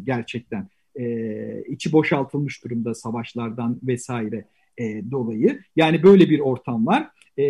gerçekten. 0.04 0.67
E, 1.00 1.63
içi 1.67 1.91
boşaltılmış 1.91 2.63
durumda 2.63 2.93
savaşlardan 2.93 3.80
vesaire 3.84 4.45
e, 4.78 5.12
dolayı. 5.12 5.60
Yani 5.76 6.04
böyle 6.04 6.30
bir 6.30 6.39
ortam 6.39 6.88
var. 6.88 7.10
E, 7.38 7.43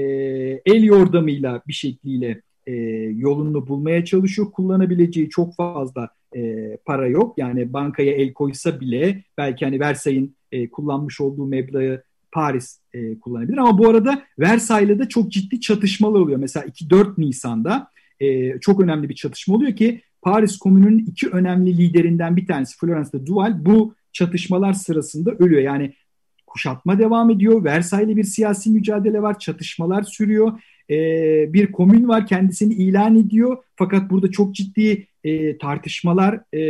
el 0.66 0.84
yordamıyla 0.84 1.62
bir 1.68 1.74
şekliyle 1.74 2.28
e, 2.30 2.42
e, 2.72 2.74
yolunu 3.16 3.68
bulmaya 3.68 4.06
çalışıyor. 4.06 4.52
Kullanabileceği 4.52 5.30
çok 5.30 5.56
fazla 5.56 6.10
e, 6.36 6.78
para 6.86 7.08
yok. 7.08 7.38
Yani 7.38 7.74
bankaya 7.74 8.12
el 8.12 8.34
koysa 8.34 8.80
bile 8.80 9.24
belki 9.38 9.66
hani 9.66 9.80
Versay'ın 9.80 10.36
e, 10.52 10.70
kullanmış 10.70 11.22
olduğu 11.22 11.46
meblağı 11.46 12.04
Paris 12.32 12.80
e, 12.94 13.20
kullanabilir. 13.20 13.58
Ama 13.58 13.78
bu 13.78 13.90
arada 13.90 14.24
Versailles'de 14.40 15.10
çok 15.10 15.32
ciddi 15.32 15.60
çatışmalar 15.60 16.20
oluyor. 16.20 16.40
Mesela 16.40 16.66
2-4 16.66 17.14
Nisan'da 17.18 17.88
e, 18.20 18.60
çok 18.60 18.82
önemli 18.82 19.10
bir 19.10 19.16
çatışma 19.16 19.56
oluyor 19.56 19.76
ki 19.76 20.02
Paris 20.22 20.58
Komünü'nün 20.58 21.06
iki 21.06 21.30
önemli 21.30 21.78
liderinden 21.78 22.38
bir 22.38 22.48
tanesi 22.48 22.78
Florence 22.78 23.12
de 23.12 23.26
Duval 23.26 23.66
bu 23.66 23.96
çatışmalar 24.14 24.74
sırasında 24.74 25.32
ölüyor. 25.32 25.62
Yani 25.62 25.94
kuşatma 26.48 27.00
devam 27.00 27.30
ediyor. 27.30 27.64
Versailles'le 27.64 28.18
bir 28.18 28.24
siyasi 28.24 28.70
mücadele 28.70 29.22
var. 29.22 29.40
Çatışmalar 29.40 30.04
sürüyor. 30.04 30.62
Ee, 30.90 31.54
bir 31.54 31.72
komün 31.72 32.08
var 32.08 32.28
kendisini 32.28 32.74
ilan 32.74 33.16
ediyor. 33.16 33.58
Fakat 33.76 34.10
burada 34.10 34.32
çok 34.32 34.56
ciddi 34.56 35.08
e, 35.24 35.58
tartışmalar 35.58 36.40
e, 36.54 36.62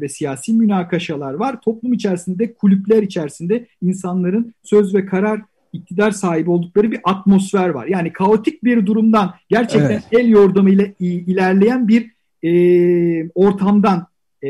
ve 0.00 0.08
siyasi 0.08 0.52
münakaşalar 0.52 1.34
var. 1.34 1.60
Toplum 1.60 1.92
içerisinde, 1.92 2.54
kulüpler 2.54 3.02
içerisinde 3.02 3.66
insanların 3.82 4.54
söz 4.62 4.94
ve 4.94 5.06
karar 5.06 5.40
iktidar 5.72 6.10
sahibi 6.10 6.50
oldukları 6.50 6.92
bir 6.92 7.00
atmosfer 7.04 7.68
var. 7.68 7.86
Yani 7.86 8.12
kaotik 8.12 8.64
bir 8.64 8.86
durumdan 8.86 9.34
gerçekten 9.48 9.90
evet. 9.90 10.02
el 10.12 10.28
yordamıyla 10.28 10.86
ilerleyen 11.00 11.88
bir 11.88 12.10
e, 12.44 13.30
ortamdan 13.34 14.06
e, 14.44 14.48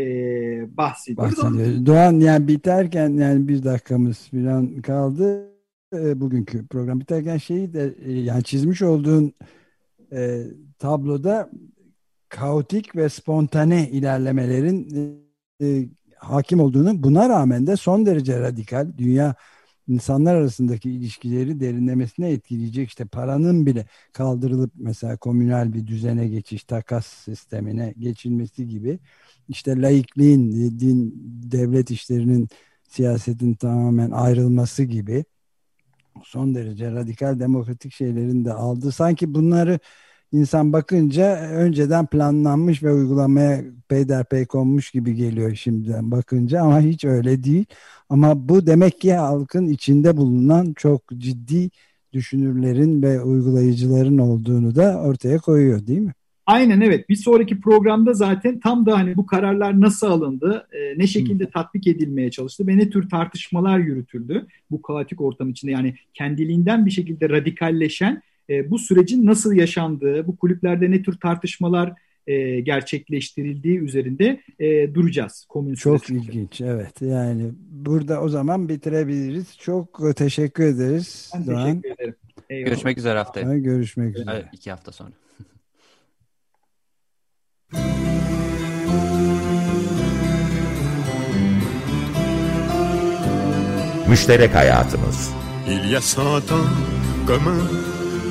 bahsediyoruz. 0.77 1.39
bahsediyoruz. 1.39 1.87
Doğan 1.87 2.21
yani 2.21 2.49
biterken 2.49 3.11
yani 3.11 3.49
bir 3.49 3.65
dakikamız 3.65 4.29
falan 4.31 4.83
kaldı. 4.83 5.54
E, 5.95 6.21
bugünkü 6.21 6.67
program 6.67 7.01
biterken 7.01 7.37
şeyi 7.37 7.73
de 7.73 7.95
e, 8.05 8.13
yani 8.13 8.45
çizmiş 8.45 8.83
olduğun 8.83 9.33
e, 10.13 10.43
tabloda 10.79 11.51
kaotik 12.29 12.97
ve 12.97 13.09
spontane 13.09 13.91
ilerlemelerin 13.91 14.89
e, 15.61 15.67
e, 15.67 15.89
hakim 16.17 16.61
olduğunu 16.61 17.03
buna 17.03 17.29
rağmen 17.29 17.67
de 17.67 17.77
son 17.77 18.07
derece 18.07 18.41
radikal 18.41 18.93
dünya 18.99 19.35
insanlar 19.89 20.35
arasındaki 20.35 20.91
ilişkileri 20.91 21.61
derinlemesine 21.61 22.31
etkileyecek 22.31 22.89
işte 22.89 23.05
paranın 23.05 23.67
bile 23.67 23.87
kaldırılıp 24.13 24.73
mesela 24.77 25.17
komünal 25.17 25.73
bir 25.73 25.87
düzene 25.87 26.29
geçiş 26.29 26.65
takas 26.65 27.07
sistemine 27.07 27.95
geçilmesi 27.99 28.69
gibi 28.69 28.99
işte 29.49 29.83
laikliğin 29.83 30.53
din 30.81 31.15
devlet 31.53 31.91
işlerinin 31.91 32.49
siyasetin 32.89 33.55
tamamen 33.55 34.11
ayrılması 34.11 34.83
gibi 34.83 35.25
son 36.25 36.55
derece 36.55 36.91
radikal 36.93 37.41
demokratik 37.41 37.93
şeylerin 37.93 38.45
de 38.45 38.53
aldı 38.53 38.93
sanki 38.93 39.35
bunları 39.35 39.79
insan 40.33 40.73
bakınca 40.73 41.37
önceden 41.37 42.07
planlanmış 42.07 42.83
ve 42.83 42.93
uygulamaya 42.93 43.65
peyderpey 43.89 44.47
konmuş 44.47 44.91
gibi 44.91 45.15
geliyor 45.15 45.55
şimdiden 45.55 46.11
bakınca 46.11 46.63
ama 46.63 46.81
hiç 46.81 47.05
öyle 47.05 47.45
değil. 47.45 47.65
Ama 48.09 48.49
bu 48.49 48.67
demek 48.67 49.01
ki 49.01 49.15
halkın 49.15 49.67
içinde 49.67 50.17
bulunan 50.17 50.73
çok 50.77 51.03
ciddi 51.19 51.71
düşünürlerin 52.13 53.03
ve 53.03 53.23
uygulayıcıların 53.23 54.19
olduğunu 54.19 54.75
da 54.77 55.01
ortaya 55.01 55.39
koyuyor 55.39 55.87
değil 55.87 56.01
mi? 56.01 56.15
Aynen 56.47 56.81
evet. 56.81 57.09
Bir 57.09 57.17
sonraki 57.17 57.61
programda 57.61 58.13
zaten 58.13 58.61
tam 58.61 58.87
da 58.87 58.99
hani 58.99 59.17
bu 59.17 59.27
kararlar 59.27 59.81
nasıl 59.81 60.07
alındı, 60.07 60.67
e, 60.73 60.99
ne 60.99 61.07
şekilde 61.07 61.51
tatbik 61.51 61.87
edilmeye 61.87 62.31
çalıştı 62.31 62.67
ve 62.67 62.77
ne 62.77 62.91
tür 62.91 63.09
tartışmalar 63.09 63.79
yürütüldü 63.79 64.47
bu 64.71 64.83
kaotik 64.83 65.21
ortam 65.21 65.51
içinde. 65.51 65.73
Yani 65.73 65.95
kendiliğinden 66.15 66.87
bir 66.87 66.91
şekilde 66.91 67.29
radikalleşen 67.29 68.23
e, 68.51 68.71
bu 68.71 68.79
sürecin 68.79 69.27
nasıl 69.27 69.53
yaşandığı, 69.53 70.27
bu 70.27 70.37
kulüplerde 70.37 70.91
ne 70.91 71.03
tür 71.03 71.17
tartışmalar 71.17 71.93
e, 72.27 72.61
gerçekleştirildiği 72.61 73.79
üzerinde 73.79 74.41
e, 74.59 74.95
duracağız. 74.95 75.47
Komün 75.49 75.75
Çok 75.75 76.05
süreçte. 76.05 76.29
ilginç 76.29 76.61
evet 76.61 77.03
yani 77.03 77.53
burada 77.71 78.21
o 78.21 78.29
zaman 78.29 78.69
bitirebiliriz. 78.69 79.57
Çok 79.59 80.17
teşekkür 80.17 80.65
ederiz. 80.65 81.31
Ben 81.35 81.47
Doğan. 81.47 81.67
teşekkür 81.67 81.91
ederim. 81.91 82.15
Eyvallah. 82.51 82.67
Görüşmek 82.67 82.99
üzere 82.99 83.19
haftaya. 83.19 83.59
görüşmek 83.59 84.17
üzere. 84.17 84.31
Evet, 84.35 84.47
iki 84.53 84.71
hafta 84.71 84.93
sonra. 84.93 85.11
Müşterek 94.15 94.55
hayatımız. 94.55 95.31
Il 95.69 95.91
y 95.91 95.97
a 95.97 96.01
cent 96.01 96.53
ans, 96.53 96.69
comme 97.27 97.49
un, 97.49 97.69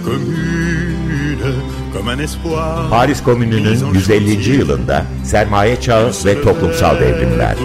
commune, 0.05 1.55
comme 1.93 2.13
un 2.13 2.19
espoir. 2.19 2.89
Paris 2.89 3.23
Komünü'nün 3.23 3.93
150. 3.93 4.55
yılında 4.55 5.05
sermaye 5.23 5.81
çağı 5.81 6.11
ve 6.25 6.41
toplumsal 6.41 6.99
devrimler. 6.99 7.55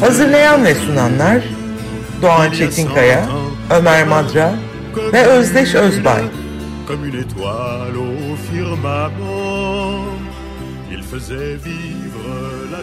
Hazırlayan 0.00 0.64
ve 0.64 0.74
sunanlar 0.74 1.42
Doğan 2.22 2.50
Çetinkaya, 2.50 3.28
Ömer 3.70 4.06
Madra 4.06 4.54
ve 5.12 5.26
Özdeş 5.26 5.74
Özbay. 5.74 6.22
Comme 6.88 7.08
une 7.08 7.20
étoile 7.20 7.98
au 7.98 8.36
firmament, 8.50 10.04
il 10.90 11.02
faisait 11.02 11.56
vivre 11.64 12.70
la 12.72 12.82